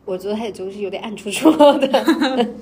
[0.07, 1.87] 我觉得他也就是有点暗戳戳的。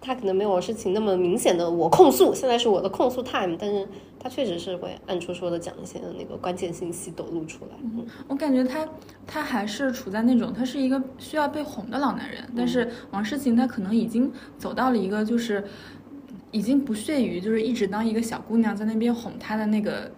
[0.00, 3.86] 他可能没有王诗晴那么明显的我控诉，现在是我的控诉 time，但是
[4.18, 7.72] 他确实是会暗戳戳的讲一些那个关键信息抖露出来。
[7.82, 8.86] 嗯我感觉他
[9.26, 15.64] 他还是处在那种他是一个需要被哄的老男人，但是王诗晴她可能已经走到了一个就是
[16.52, 20.08] 已经不屑于就是一直当一个小姑娘在那边哄他的那个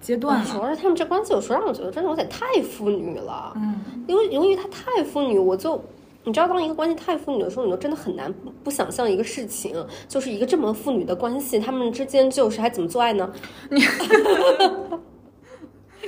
[0.00, 0.46] 阶段了。
[0.50, 3.74] 主要是他们这关系有时候让我觉得真的有点太父女了，嗯，
[4.06, 5.84] 因为由于他太父女，我就。
[6.26, 9.72] 你知道，当一个关系太父女的时候，你都真的很难不不想象一个事情，
[10.08, 13.32] 就是一个这么父女的关系，他们之间就是还怎么做爱呢？
[13.70, 13.80] 你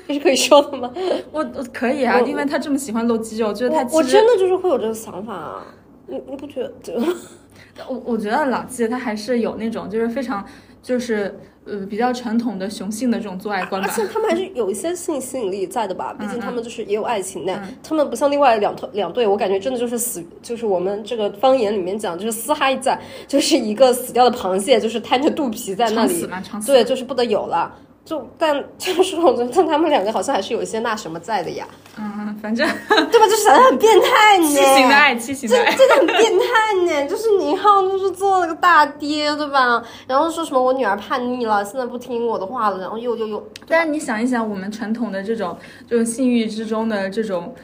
[0.09, 0.93] 这是可以说的吗？
[1.31, 5.67] 我我可以啊，因为他这么喜欢露肌肉，觉得他我真的就是会有这个想法啊，
[6.07, 7.01] 你你不觉得？
[7.89, 10.45] 我我觉得老纪他还是有那种就是非常
[10.83, 13.89] 就是呃比较传统的雄性的这种做爱观吧。
[13.89, 26.29] 而且他们还是有一些性吸引力在的吧，毕竟嗯他们就是也有爱情的，他们不像另外两头两对，我感觉真的就是死，就是我们这个方言里面讲就是嘶哈一在，就是一个死掉的螃蟹，就是摊着肚皮在那里。
[26.67, 27.75] 对，就是不得有了。
[28.09, 33.27] 就但 就是我觉得他们两个好像还是有一些那什么在的呀，嗯， 反正对吧？
[33.29, 35.77] 就显得很变态呢，畸形的爱，畸形的爱。
[35.77, 39.83] 真的很变态呢，就是宁浩就是做了个大爹，对吧？
[40.07, 45.55] 然后说什么我女儿叛逆了，现在不听我的话了，然后又又又，但是你想一想，我们传统的这种
[45.87, 47.55] 就是性欲之中的这种，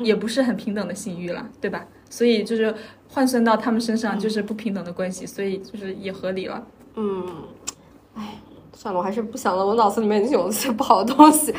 [0.00, 1.86] 也不是很平等的性欲了，对吧？
[2.10, 2.74] 所以就是
[3.08, 6.66] 换算到他们身上就是不平等的关系，所以就是也合理了。
[6.96, 7.57] 嗯，哎，
[8.78, 11.52] 算了，我还是不想了，我脑子里面已经有一些不好的东西。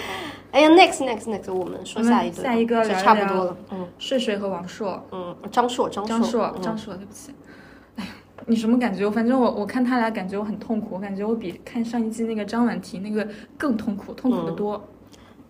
[0.52, 3.58] 哎呀，next next next，我们说下一个，下一个就差不多了。
[3.72, 7.34] 嗯睡睡和王朔，嗯，张硕，张张硕，硕，张硕，对不起。
[7.98, 8.12] 哎呀，
[8.46, 9.12] 你什么感觉？
[9.12, 14.82] 反正我我看他俩感觉我很痛苦，我感觉我比看上一季那个张婉婷那个更痛苦，痛苦的多。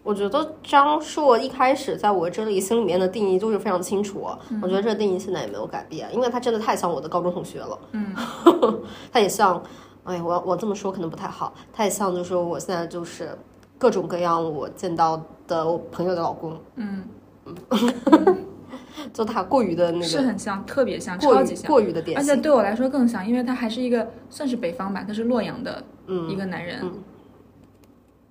[0.02, 4.28] 我觉得张硕一开始在我这里心里面的定义就是非常清楚，
[4.60, 7.80] 我觉得这个定义现在也没有改变，因为他真的太像我的高中同学了。
[7.92, 8.16] 嗯，
[9.14, 9.62] 他也像，
[10.04, 13.30] 哎，我我这么说可能不太好，太像，就是说我现在就是
[13.78, 17.04] 各种各样我见到的我朋友的老公，嗯，
[19.14, 21.68] 就他过于的那个是很像，特别像，过超级像。
[21.70, 26.80] 过于的典型，而且对我来说更像，因为他还是一个算是北方吧，他是洛阳的嗯一个男人。
[26.82, 26.94] 嗯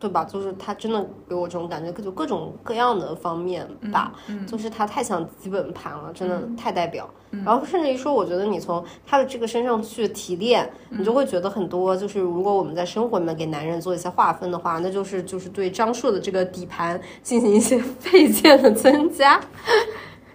[0.01, 0.25] 对吧？
[0.25, 4.13] 就是他真的给我这种感觉，就各种各样的方面吧，
[4.47, 7.09] 就是他太像基本盘了，真的太代表。
[7.45, 11.97] 然后甚至于说，我觉得你从他的这个身上去提炼，你就会觉得很多。
[11.97, 19.41] 就是如果我们在生活里面给男人做一些划分的话，那就是就是对张硕的这个底盘进行一些 配件的增加。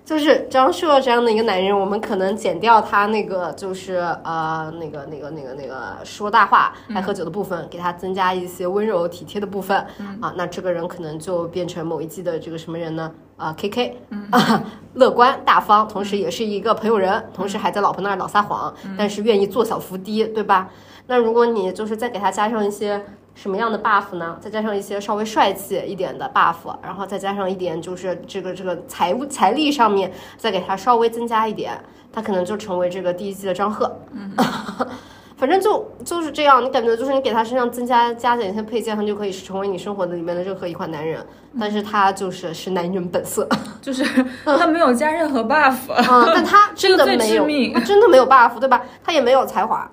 [0.06, 9.78] 就是张硕这样的一个男人，我们可能减掉他那个就是呃那个那个那个那个说大话、爱喝酒的部分，给他增加一些温柔体贴的部分
[10.20, 13.10] 啊，那这个人可能就变成某一季的这个什么人呢？
[13.38, 13.98] 啊，K K，
[14.32, 14.64] 啊，
[14.96, 20.70] 乐观大方，同时也是一个朋友人，同时还在老婆那儿老撒谎，但是愿意做小伏低，对吧？
[21.08, 23.04] 那如果你就是再给他加上一些。
[23.36, 24.38] 什么样的 buff 呢？
[24.40, 31.80] 再加上一些稍微帅气一点的 buff，然后再加上一点就是这个这个财务财力上面再给他稍微增加一点，
[32.12, 34.00] 他可能就成为这个第一季的张赫。
[34.12, 34.32] 嗯，
[35.36, 41.26] 反正就就是这样，你感觉就是你给他身上增加加减一些配件，他就可以成为你生活的里面的任何一款男人。
[41.60, 43.48] 但是他就是是男人本色，
[43.82, 44.04] 就是
[44.44, 44.80] 他没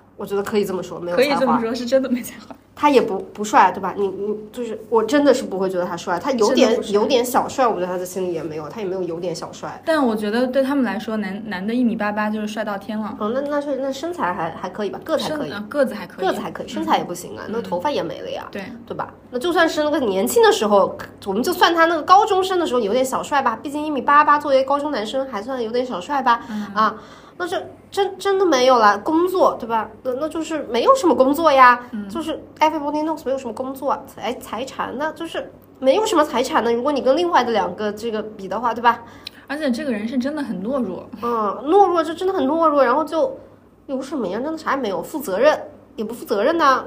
[0.21, 1.29] 我觉得可以这么说，没有才华。
[1.29, 2.55] 可以这么说，是真的没才华。
[2.75, 3.93] 他也不不帅，对吧？
[3.97, 9.81] 你你就是我真的是不会觉得他帅，他有点有点小帅，我觉得他的心里也没有，他也没有有点小帅。
[9.83, 13.15] 但我觉得对他们来说，男男的一米八八就是帅到天了。
[13.19, 19.13] 哦，那那是那身材还还可以吧，个子还可以，个子还可以，个子还可以，身材也不行啊，那头发也没了呀，对对吧？
[19.31, 20.95] 那就算是那个年轻的时候，
[21.25, 26.43] 我们就算他那个高中生的时候有点小帅吧，毕竟一米八八作为高中男生还算有点小帅吧，
[26.73, 26.95] 啊。
[27.37, 29.89] 那这真真的没有了工作，对吧？
[30.03, 31.79] 那那就是没有什么工作呀，
[32.09, 36.71] 就是 everybody knows 没有什么工作，财财产那就是没有什么财产的。
[36.71, 39.03] 如果你跟另外的两个这个比的话，对吧？
[39.47, 43.37] 而且这个人是真的很懦弱，嗯，懦弱就真的很懦弱，然后就
[43.87, 44.39] 有什么呀？
[44.39, 45.59] 真的啥也没有，负责任
[45.95, 46.85] 也不负责任呢。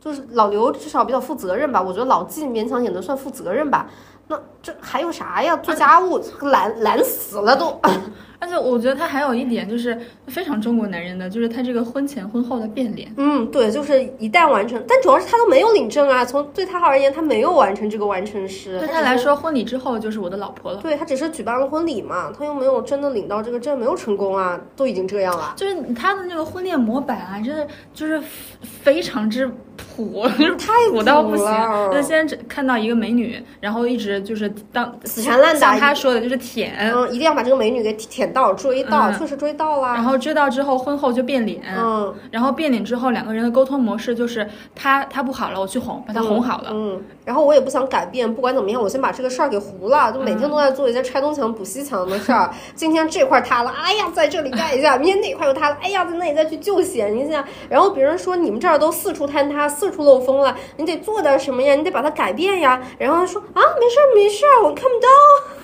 [0.00, 3.88] 就是老刘至少比较负责任吧，我觉得老纪勉强也能算负责任吧。
[4.28, 5.56] 那这还有啥呀？
[5.56, 7.80] 做家务懒懒死了都。
[8.44, 13.10] 而且我觉得他还有一点就是非常中国男人的，就是他这个婚前婚后的变脸。
[13.16, 16.22] 嗯，对，就是一旦完成，但主要是他都没有领证啊。
[16.22, 18.78] 从对他而言，他没有完成这个完成时。
[18.78, 20.80] 对他来说，婚礼之后就是我的老婆了。
[20.82, 25.54] 对他只是举办了婚礼嘛，他又没有真的领到这个证，没有成功啊，都已经这样了。
[25.56, 28.20] 就是他的那个婚恋模板啊，真的就是
[28.60, 30.22] 非常之土，
[30.58, 31.46] 太土到不行。
[31.90, 38.33] 就先看到一个美女，然后一直就是当死缠烂打，像他说的就是舔，嗯，一定要把这个美女给舔。
[38.34, 39.94] 到追到，确实追到啦。
[39.94, 41.62] 然后追到之后，婚后就变脸。
[41.78, 42.12] 嗯。
[42.30, 46.70] 然后变脸之后，两个人的沟通模式就是他他不好了，我去哄，把他哄好了。
[46.72, 47.00] 嗯。
[47.24, 50.12] 然后我也不想改变，不管怎么样，我先把这个事儿给糊了。
[50.12, 52.50] 就每天都在做一些拆东墙补西墙的事儿。
[52.74, 57.44] 今天这块塌了，哎呀，在这里盖一下；明天那块又塌了，哎呀，在那里再去救险一下。
[57.70, 61.74] 然后别人说你们这儿都四处坍塌，四处漏风了，你得做点什么呀？
[61.76, 62.82] 你得把它改变呀。
[62.98, 65.08] 然后他说啊，没事儿没事儿，我看不到。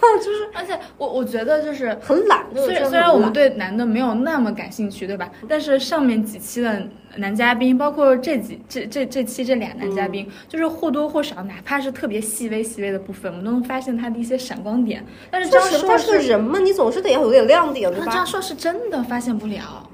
[0.24, 2.46] 就是，而且我我觉得就是很懒。
[2.54, 5.30] 虽然虽然我们对男的没有那么感兴趣，对吧？
[5.48, 6.82] 但是上面几期的
[7.16, 15.04] 男嘉宾，包括这几这这这期这俩男嘉宾，就是或多或少，哪怕是特别细微细微的部分，我们都能发现他的一些闪光点。
[15.30, 18.12] 但是张硕是人嘛，你总是得要有点亮点，对吧？
[18.12, 19.88] 张硕是真的发现不了。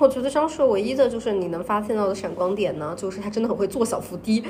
[0.00, 4.44] 我觉得张硕唯一的就是你能发现到的闪光点呢，就是他真的很会做小伏低。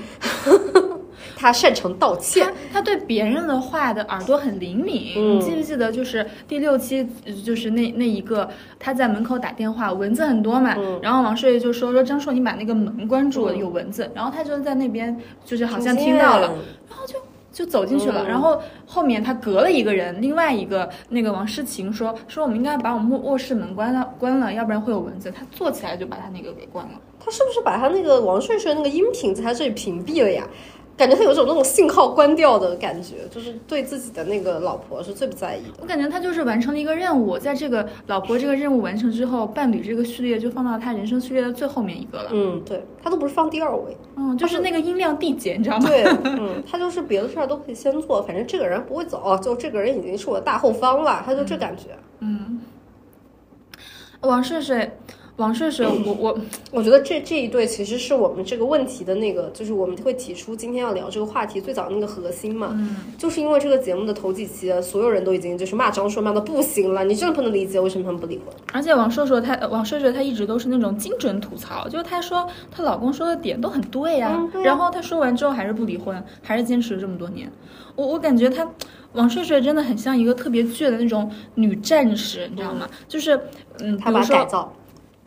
[1.39, 5.13] 他擅长道歉，他对别人的话的耳朵很灵敏。
[5.15, 7.07] 你记不记得，就是第六期，
[7.45, 10.75] 就是那那一个他在门口打电话，蚊子很多嘛。
[11.03, 14.11] 然后王睡就说说张硕，你把那个门关住，有蚊子。
[14.15, 15.15] 然后他就在那边，
[15.45, 16.49] 就是好像听到了，
[16.89, 17.17] 然后就
[17.53, 18.27] 就走进去了。
[18.27, 25.31] 然后后面他隔了一个人，另外一个那个王诗晴说说我们应该把我们卧室门关了，关了，要不然会有蚊子。
[25.31, 26.93] 他坐起来就把他那个给关了。
[27.19, 30.47] 他是不是把他那个王睡睡那个音频在他这里屏蔽了呀？
[30.97, 35.75] 感觉他有种那种信号关掉的感觉，就是对自己的那个老婆是最不在意的。
[35.81, 42.31] 我感觉他就是完成了一个任务，在这个老婆这个任务完成之后，伴侣这个序列就放到他人生序列的最后面一个了。
[42.33, 45.87] 嗯，对他都不是放第二位，嗯，就是那个音量递减，你知道吗？
[45.87, 51.91] 对，嗯， 他就是别的事儿都可以先做，反正这个人不会走，就这个人已经是我的大后方了，他就这感觉。
[52.21, 52.61] 嗯，
[54.21, 54.93] 王睡睡。
[55.37, 56.39] 王硕硕，我我
[56.73, 68.47] 我觉得这这一对其实是我们这个问题的那个，就是我们会提出今天要聊这个话题最早那个核心嘛，嗯，就是因为这个节目的头几期，所有人都已经就是骂张硕骂的不行了，你真的不能理解为什么他们不离婚。
[68.73, 77.51] 而且王硕硕他王硕硕他一直都是那种精准吐槽，就是他说她老公说的点都很对呀，然后他说完之后还是不离婚，还是坚持了这么多年。
[77.95, 78.67] 我我感觉他
[79.13, 82.89] 王睡睡真的很像一个特别倔的那种女战士，你知道吗？
[83.07, 83.39] 就是
[83.81, 84.73] 嗯，他把改造。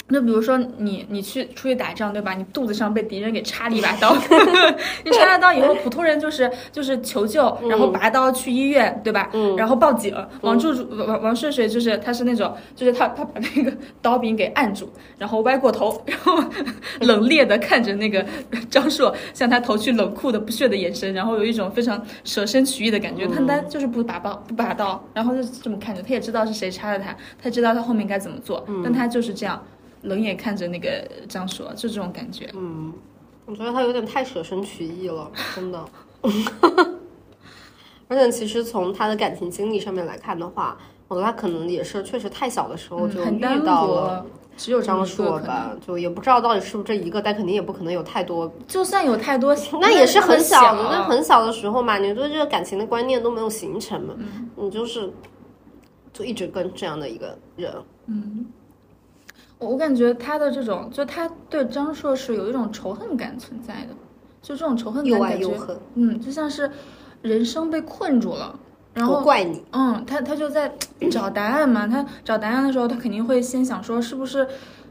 [0.09, 2.33] 那比如说你你去出去打仗，对吧？
[2.33, 4.15] 你肚子上被敌人给插了一把刀，
[5.05, 9.29] 你插了刀以后，普通人就是就是求救，然后拔刀去医院，对吧？
[9.33, 10.15] 嗯然后报警。
[10.41, 16.37] 王柱柱王王顺顺就是他是那种就是他他把那个刀柄给按住，然后歪过头，然后
[17.01, 18.25] 冷冽的看着那个
[18.69, 23.27] 张硕向他投去冷酷的不屑的眼神，然后有一种非常舍身取义的感觉。
[23.27, 29.63] 他他就是不拔刀不拔刀，然后就这么看着，他也知道是谁插的他，他知道他后面该怎么做，但他就是这样。
[30.03, 32.49] 冷眼看着那个张硕，就这种感觉。
[32.53, 32.93] 嗯，
[33.45, 35.85] 我觉得他有点太舍身取义了， 真的。
[38.07, 40.77] 而且其实从他的感情经历上面来看的话，
[41.07, 44.25] 我觉得他可能也是确实太小的时候就遇到了薄，
[44.57, 48.51] 只有张硕硕吧，就也不知道到底是不是这一个，但肯定也不可能有太多。
[48.67, 55.13] 就算有太多， 那也是很小的，那很小的时候嘛，你对这个感情的观念都没有形成嘛，嗯你就是
[56.11, 57.71] 就一直跟这样的一个人，
[58.07, 58.13] 我
[59.59, 63.93] 我感觉他的这种，就他对张硕是有一种仇恨感存在的，
[64.41, 65.51] 就这种仇恨感感觉。
[65.95, 66.71] 嗯，就像是
[67.21, 68.57] 人生被困住了，
[68.93, 70.73] 然后怪你，嗯，他他就在
[71.11, 71.85] 找答案嘛。
[71.85, 74.47] 他找答案的时候，他肯定会先想说，是不是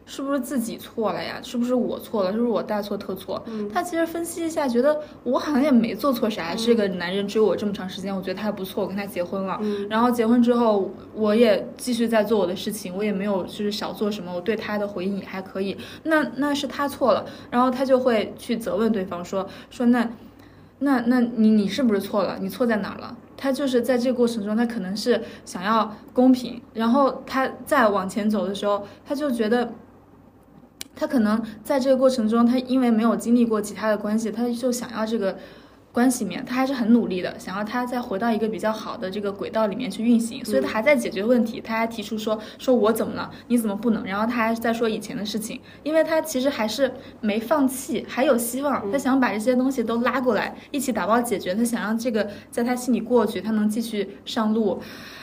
[0.09, 1.39] 是不是自己错了呀？
[1.43, 2.33] 是不是我错了？
[2.33, 3.41] 是不是我大错特错？
[3.73, 6.55] 他其实分析一下，觉得我好像也没做错啥。
[6.55, 9.61] 这个男人追我这么长时间，我觉得他还不错，我跟他结婚了。
[9.91, 15.77] 然后结婚之后，我也继续在做我的事情，我也没有就是少做什么，我对他的回应也还可以。
[16.05, 20.11] 那那是他错了，然后他就会去责问对方说说那。
[20.81, 22.39] 那那你你是不是错了？
[22.41, 23.17] 你错在哪儿了？
[23.37, 29.73] 他就是在这个过程中，他可能是想要公平，然后他再往前走的时候，他就觉得，
[30.99, 35.39] 他可能在这个过程中，他因为没有经历过其他的关系，他就想要这个
[35.93, 44.05] 关系里面，他还是很努力的，想要他再回到一个比较好的这个轨道里面去运行，所以他还在解决问题，他还提出说说我怎么了，你怎么不能？
[44.05, 54.81] 然后他还在说以前的事情，因为他其实还是没放弃，还有希望，他想把这些东西都拉过来，一起打包解决，他想让这个在他心里过去，他能继续上路。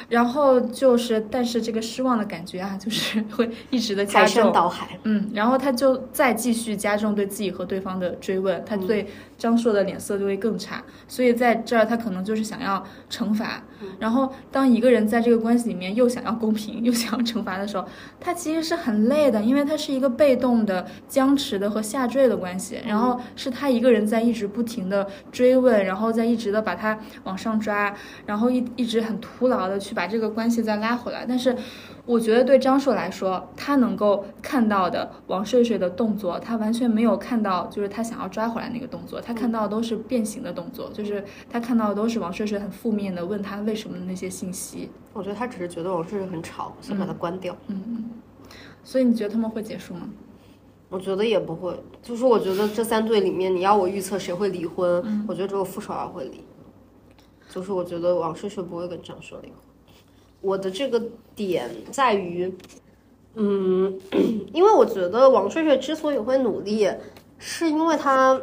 [0.09, 4.99] 然后就是，但是这个失望的感觉啊，就是 会一直的加排山重，倒海。
[5.03, 13.63] 嗯，然后他就再继续加重对自己和对方的追问，他对张硕的脸色就会更差，所以在这儿他可能就是想要惩罚。
[13.99, 17.85] 然后当一个人在这个关系里面又想要公平又想要惩罚的时候，
[18.19, 27.93] 他其实是很累的，因为他是一个被动的、僵持的和下坠的关系，然后是他一个人在一直不停的追问，然后再一直的把他往上抓，
[28.25, 31.55] 然后一一直很徒劳的去把这个关系再拉回来，但是。
[32.05, 44.89] 我觉得对张硕来说，他能够看到的王睡睡的动作，他完全没有看到，就是他想要抓回来那个动作，他看到的都是变形的动作，就是他看到的都是王睡睡很负面的问他为什么的那些信息。
[45.13, 47.57] 我觉得他只是觉得王睡睡很吵，想把它关掉。
[47.67, 48.05] 嗯，
[48.83, 50.07] 所以你觉得他们会结束吗？
[50.89, 56.43] 我觉得也不会，就是我觉得这三对里面，你要我预测谁会离婚，嗯我觉得只有傅首尔会离。
[57.49, 59.57] 就是我觉得王睡睡不会跟张硕离婚。
[60.45, 61.01] 我的这个
[61.35, 62.55] 点在于，
[63.33, 63.99] 嗯，
[64.53, 66.87] 因为我觉得王睡睡之所以会努力，
[67.39, 68.39] 是因为他，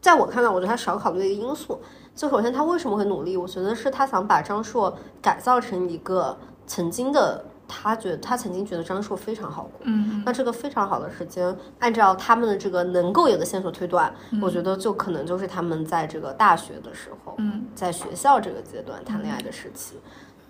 [0.00, 1.80] 在我看来，我觉得他少考虑了一个因素。
[2.14, 3.36] 就首先他为什么会努力？
[3.36, 9.80] 我觉得是他想把张硕改造成一个曾经的，他觉得他曾经觉得张硕非常好过。
[9.84, 14.12] 嗯那这个非常好的时间，按照他们的这个能够有的线索推断，
[14.42, 19.94] 我觉得就可能就是他们在这个大学的时候，嗯，在学校这个阶段谈恋爱的时期。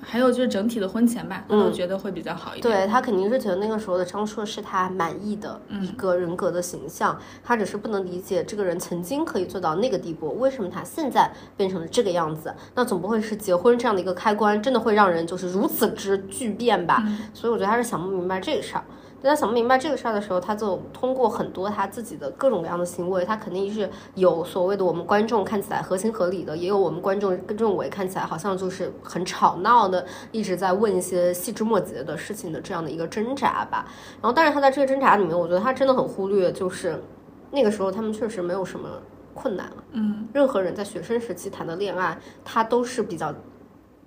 [0.01, 2.63] 还有就是整体的婚前吧，他都觉得会比较好一点。
[2.63, 12.55] 对他肯定是觉得那个时候的张硕是他满意的一个人格的形象，他只是不能理解这个人曾经可以做到那个地步，为什么他现在变成了这个样子？
[12.75, 17.03] 那总不会是结婚这样的一个开关，真的会让人就是如此之巨变吧？
[17.35, 18.85] 所以我觉得他是想不明白这个事儿。
[19.21, 33.87] 当他想不明白这个事儿的时候，他就通过很多他自己的各种各样的行为，他肯定是有所谓的我们观众看起来合情合理的，也有我们观众认为看起来好像就是很吵闹的，一直在问一些细枝末节的事情的这样的一个挣扎吧。
[34.21, 37.03] 然后，但是他在这个挣扎里面，我觉得他真的很忽略，就是
[37.51, 38.89] 那个时候他们确实没有什么
[39.35, 39.85] 困难了。
[39.93, 43.35] 嗯任何人在学生时期谈的恋爱，他都是比较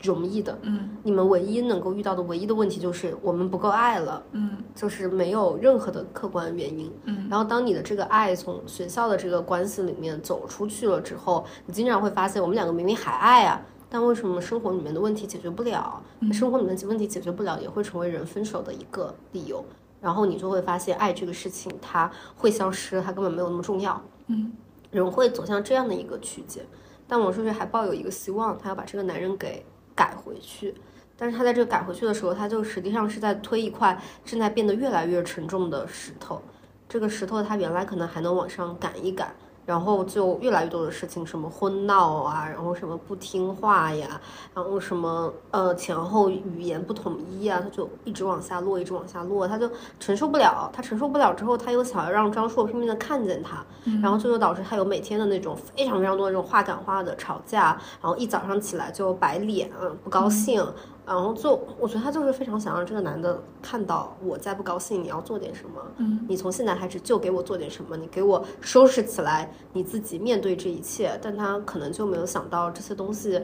[0.01, 0.57] 容易的。
[0.63, 4.23] 嗯你们唯一能够遇到的唯一的问题就是我们不够爱了。
[4.31, 6.91] 嗯就是没有任何的客观原因。
[7.03, 16.01] 嗯，然后当你的这个爱从学校的这个关系里面走出去了之后，你经常会发现，我们两个明明还爱啊，但为什么生活里面的问题解决不了？
[16.31, 19.63] 生活里面的问题解决不了，也会成为人分手的一个理由。
[19.99, 24.01] 然后你就会发现，爱这个事情它会消失，它根本没有那么重要。
[24.27, 24.53] 嗯，
[24.89, 26.65] 人会走向这样的一个区间。
[27.07, 29.65] 但王睡睡还抱有一个希望，他要把这个男人给
[29.95, 30.73] 改回去。
[31.17, 36.41] 但是他在这个改回去的时候，他就实际上是在推一块正在变得越来越沉重的石头。
[36.89, 39.33] 这个石头它原来可能还能往上赶一赶，
[39.66, 44.20] 然后就越来越多的事情，什么婚闹啊，然后什么不听话呀，
[44.53, 50.70] 然后什么呃前后语言不统一啊，他就一直往下落，一直往下落，他就承受不了。
[50.74, 53.64] 他承受不了之后，他又想要让张硕拼命的看见他，
[54.01, 59.70] 然后这就导致他有每天的那种非常非常多的这种话赶话的吵架，然后一早上起来就摆脸，
[60.03, 60.66] 不高兴。
[61.05, 65.81] 然后就，我觉得他就是非常想让这个男的看到我再不高兴，你要做点什么。
[65.97, 71.19] 嗯，你从现在开始就给我做点什么，你给我收拾起来，你自己面对这一切。
[71.21, 73.41] 但他可能就没有想到这些东西，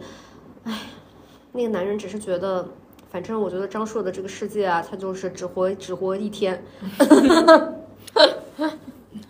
[0.63, 0.81] 唉，
[1.51, 2.69] 那个男人只是觉得，
[3.09, 6.63] 反正我觉得张硕的这个世界啊，他就是只活只活一天。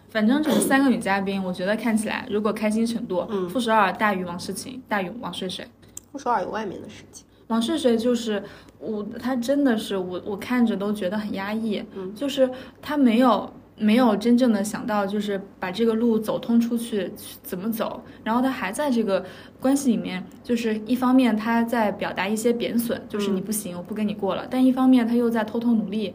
[0.09, 5.65] 反正就是三个女嘉宾，我觉得看起来，如果开心程度，嗯傅首尔大于王诗晴，大于王睡睡。
[6.11, 7.26] 傅首尔有外面的事情。
[7.48, 8.43] 王睡睡就是
[8.78, 11.82] 我，他真的是我，我看着都觉得很压抑。
[11.95, 12.50] 嗯，就是
[12.82, 17.10] 他没有没有真正的想到，就是把这个路走通出去
[17.41, 19.26] 怎么走，然后他还在这个
[19.62, 26.14] 关系里面，就是一方面他在表达一些贬损，就是你不行，我不跟你过了，但一方面他又在偷偷努力，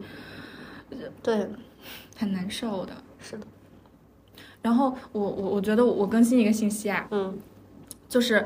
[1.23, 1.47] 对，
[2.15, 2.93] 很难受的。
[3.19, 3.47] 是的。
[4.61, 7.35] 然后我我我觉得我更新一个信息啊，嗯，
[8.07, 8.45] 就是。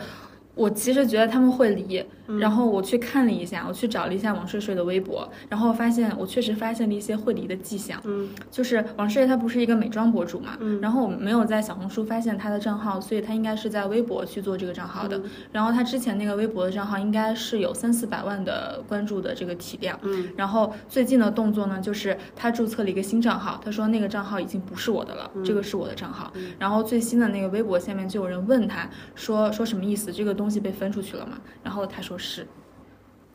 [0.55, 2.03] 我其实觉得他们会离，
[2.39, 8.01] 然后我去看了一下，我去找了一下王睡睡的微博，然后发现我确实发现了一些会离的迹象。
[8.05, 15.19] 嗯，就是王睡睡他不是一个美妆博主嘛，嗯，然后我没有在小红书发现他的账号，所以他应该是在微博去做这个账号的。
[15.51, 19.97] 然后他之前那个微博的账号应该是有三四百万的关注的这个体量。
[20.03, 26.31] 嗯，然后最近的动作呢，就是他注册了一个新账号，他说那个账号已经不是我的了，这个是我的账号。
[26.59, 30.11] 然后最新的那个微博下面就有人问他说说什么意思？
[30.11, 31.25] 这个东西被分出去了。
[31.25, 32.47] 嘛，然后他说是，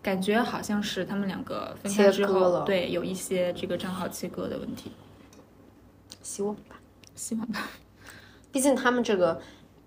[0.03, 4.93] 感觉好像是他们两个分开之后，对，有一些这个账号切割的问题。
[6.23, 6.81] 希望吧，
[7.15, 7.71] 希望吧。
[8.51, 9.41] 毕竟他们这个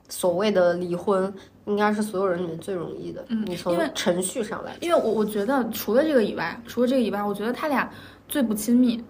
[0.09, 1.33] 所谓的离婚，
[1.65, 3.23] 应该是所有人里面最容易的。
[3.29, 7.91] 嗯，你从程序上来，因为我我觉得除了这个以外，除了这个以外，我觉得他俩
[8.27, 9.03] 最不亲密。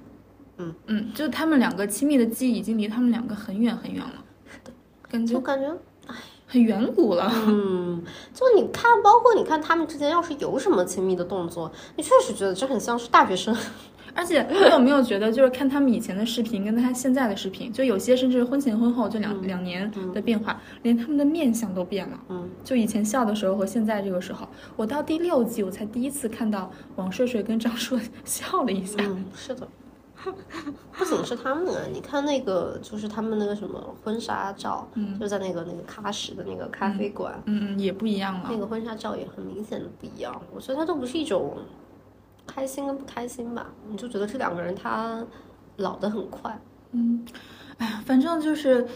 [0.58, 4.24] 嗯嗯，就他们两个亲密的记忆已经离他们两个很远很远了。
[4.46, 4.72] 是的，
[5.10, 5.78] 感觉就感觉，唉。
[6.48, 13.56] 很远古了，嗯，就你看，包括你看他们之间要是有什么亲密的动作，你确实觉得这很像是大学生。
[14.18, 22.18] 而且你有没有觉得，就是看他们以前的视频跟他现在的视频，就有些甚至婚前婚后就两、两年的变化，连他们的面相都变了。
[22.30, 28.96] 嗯，就以前笑的时候和现在这个时候，我到第六季我才第一次看到王睡睡跟张硕 笑了一下。
[29.00, 29.68] 嗯，是的。
[30.92, 38.48] 不仅是他们啊，你看那个，就是他们那个什么婚纱照，嗯，就在那个那个喀什的那个咖啡馆，嗯嗯，也不一样了。
[38.50, 40.42] 那个婚纱照也很明显的不一样。
[40.54, 41.58] 我觉得它都不是一种
[42.48, 45.26] 开心跟不开心吧，你就觉得这两个人他
[45.78, 46.60] 老得很快。
[46.92, 47.26] 嗯，
[47.78, 48.88] 哎呀，反正就是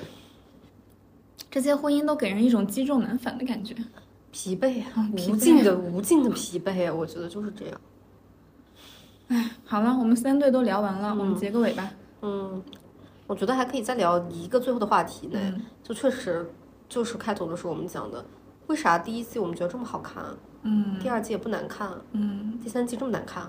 [1.52, 3.76] 这些婚姻都给人一种积重难返的感觉，
[4.32, 7.82] 疲惫啊，无尽的无尽的疲惫啊，我觉得就是这样。
[9.30, 11.92] 哎，好了，我们三队都聊完了，我们结个尾吧。
[12.22, 12.62] 嗯，
[13.28, 15.62] 我觉得还可以再聊一个最后的话题呢，嗯。
[15.84, 16.50] 就确实
[16.88, 18.26] 就是开头的时候我们讲的，
[18.68, 20.24] 为啥第一季我们觉得这么好看，
[20.64, 20.98] 嗯。
[21.00, 23.48] 第二季也不难看，嗯，第三季这么难看？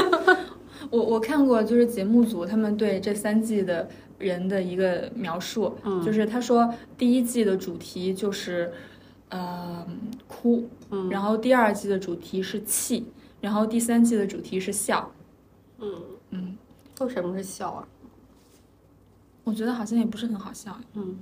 [0.90, 3.88] 我我看过，就是节目组他们对这三季的
[4.18, 6.02] 人的一个描述，嗯。
[6.04, 8.70] 就是他说第一季的主题就是，
[9.30, 9.86] 呃，
[10.28, 11.08] 哭，嗯。
[11.08, 13.06] 然后第二季的主题是气，
[13.40, 15.10] 然后第三季的主题是笑。
[15.78, 15.94] 嗯
[16.30, 16.58] 嗯，
[17.00, 17.88] 为什么是笑啊？
[19.44, 20.78] 我觉得好像也不是很好笑。
[20.92, 21.18] 嗯，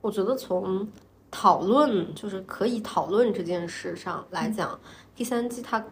[0.00, 0.88] 我觉得从
[1.30, 4.78] 讨论就是可以讨论这件事上来讲，
[5.14, 5.84] 第三季它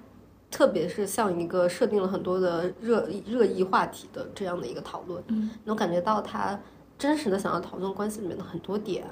[0.51, 6.59] 特别是像一个设定了很多的热热议话题的这样的一个讨论，嗯，能感觉到他
[6.97, 9.07] 真实的想要讨论关系里面的很多点。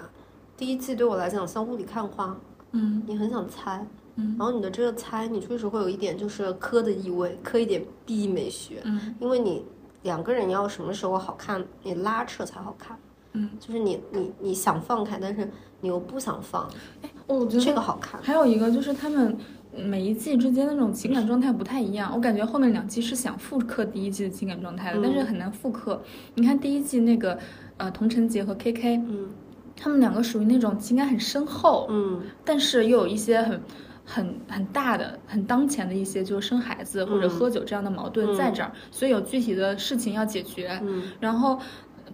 [0.57, 2.34] 第一季对我来讲像雾里看花，
[2.72, 3.86] 嗯你很想猜，
[4.16, 9.64] 嗯然后你的这个猜，你确实会有一点就是磕的意味，磕一点 B 美学，嗯因为你
[10.02, 12.98] 两个人要什么时候好看，你拉扯才好看。
[13.32, 15.46] 嗯，就是你你你想放开，但是
[15.82, 16.66] 你又不想放，
[17.03, 18.18] 哎我觉得这个好看。
[18.22, 19.36] 还有一个就是他们
[19.76, 26.00] 每一季之间那种情感状态不太一样，我感觉后面两季是想复刻第一季的情感状态的，嗯但是很难复刻。
[26.34, 27.38] 你看第一季那个
[27.76, 29.28] 呃童晨杰和 KK，嗯
[29.76, 33.61] 他们两个属于那种情感很深厚，嗯但是又有一些很。
[34.07, 40.78] 很很大的、很当前的一些，就是生孩子或者嗯喝酒这样的矛盾在这儿，所以有具体的事情要解决。
[40.83, 41.03] 嗯。
[41.20, 41.58] 然后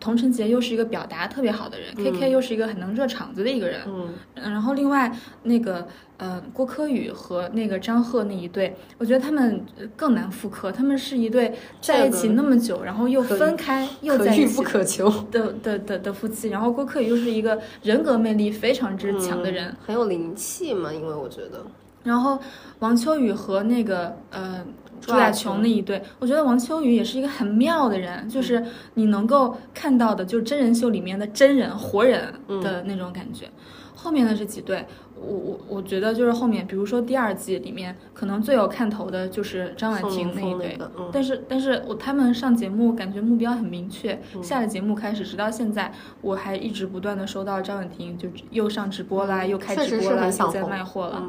[0.00, 5.14] 童晨杰又是一个表达特别好的人，K K 又是一个很能热场子的一个人，嗯，然后另外
[5.44, 5.86] 那个
[6.16, 9.64] 呃郭柯宇和那个张赫那一对，我觉得他们
[9.94, 21.64] 更难复刻，他们是一对在一起那么久，然后又分开又在一起不可求的的的的夫妻，然后郭柯宇又是一个人格魅力非常之强的人，很有灵气嘛，因为我觉得，
[22.04, 22.38] 然后
[22.80, 24.64] 王秋雨和那个呃。
[25.04, 28.64] 朱亚琼那一对，我觉得王秋雨也是一个很妙的人，就是
[28.94, 33.50] 你能够看到的，就是真人秀里面的真人活人的那种感觉。
[33.96, 40.78] 后面的这几对，我我我觉得就是后面，比如说第二季里面，可能最有看头的就是张婉婷那一对。
[41.12, 51.24] 但是但是我他们上节目感觉目标很明确，下了节目开始，直到现在，我还一直不断的收到张婉婷就又上直播啦，又开直播啦，又在卖货了。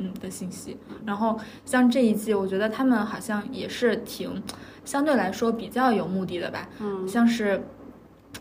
[0.00, 4.42] 嗯的信息，然后像这一季，我觉得他们好像也是挺
[4.82, 6.66] 相对来说比较有目的的吧。
[6.80, 7.62] 嗯，像是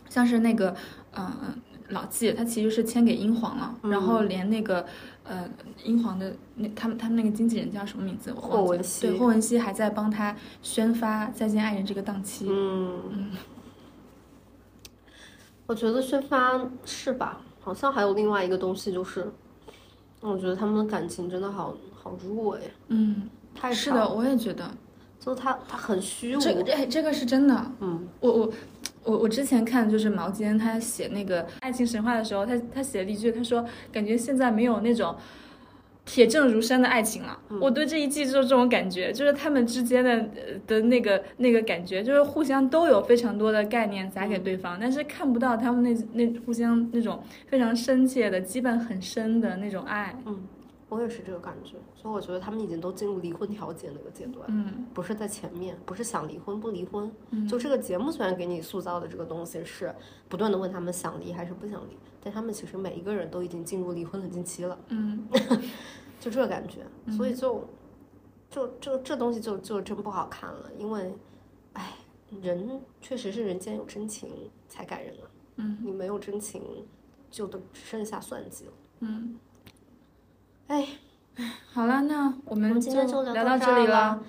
[0.10, 0.74] 像是那个
[1.14, 1.30] 嗯
[1.90, 4.86] 老纪，他其实是签给英皇了，然后连那个
[5.26, 5.50] 呃
[5.84, 8.32] 英皇的那他们他们那个经纪人叫什么名字？
[8.32, 9.08] 霍文熙。
[9.08, 12.48] 对，霍文熙还在帮他宣发《再见爱人》这个档期。
[12.50, 13.32] 嗯嗯，
[15.68, 17.42] 我觉得宣发是吧？
[17.60, 19.30] 好像还有另外一个东西就是。
[20.22, 24.70] 我觉得他们的感情真的好好弱呀，嗯，太是的，我也觉得，
[25.20, 28.54] 就他他很虚伪，这个哎，这个是真的，嗯，我我
[29.04, 35.16] 我我之前看就是毛尖他写那个爱情神话的时候，他他写了一句，他说感觉现在没有那种。
[36.12, 40.28] 铁证如山的爱情了，我对这一季就是这种感觉，就是他们之间的
[40.66, 50.20] 的那个那个感觉，就是互相都有非常多的概念砸给对方，但是看不到他们那那互相那种非常深切的羁绊很深的那种爱。
[50.26, 50.40] 嗯，
[50.90, 59.94] 我也是这个感觉，所以我觉得他们已经都进入离婚调解那个阶段，嗯，不是在前面，不是想离婚不离婚，嗯，就这个节目虽然给你塑造的这个东西是
[60.28, 61.96] 不断的问他们想离还是不想离。
[62.22, 65.26] 但他们其实每一个人都已经进入离婚冷静期了，嗯，
[66.20, 66.86] 就这感觉，
[67.16, 67.68] 所以就，
[68.50, 71.16] 就这这东西就就真不好看了，因为，
[71.74, 71.94] 哎，
[72.42, 75.26] 人确实是人间有真情才感人啊，
[75.56, 76.86] 嗯，你没有真情，
[77.32, 79.40] 就都只剩下算计了，嗯，
[80.68, 80.88] 哎，
[81.72, 84.22] 好了，那我们今天就聊到这里了。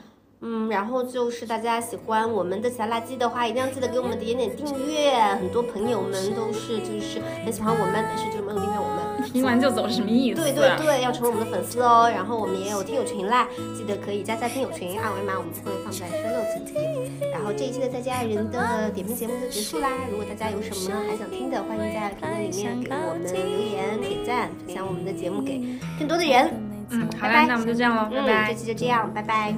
[0.42, 5.12] 嗯，然后就是大家喜欢我们的小垃圾的话，一定要记得给我们点点订阅。
[5.34, 9.09] 很多朋友们都是就是很喜欢我们，但是就没有订阅我们。
[9.22, 10.40] 听完就走是什么意思？
[10.40, 12.10] 对对对，要成为我们的粉丝哦。
[12.12, 17.10] 然后我们也有听友群啦，记得可以加加听友群，二维码我们会放在深六群里。
[17.32, 19.88] 然后这一期的再见爱人的点评节目就结束啦。
[20.10, 25.60] 如果大家有什么还想听的，欢迎在评论里面给我们留言、点赞、分享我们的节目给
[25.98, 26.50] 更多的人。
[26.90, 28.52] 嗯，好嘞，那我们就这样喽，拜拜。
[28.52, 29.54] 这期就这样，拜拜。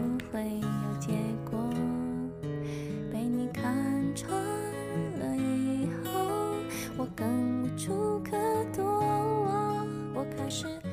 [7.17, 7.27] 更
[7.63, 8.37] 无处可
[8.75, 8.83] 躲，
[10.23, 10.92] 我开始。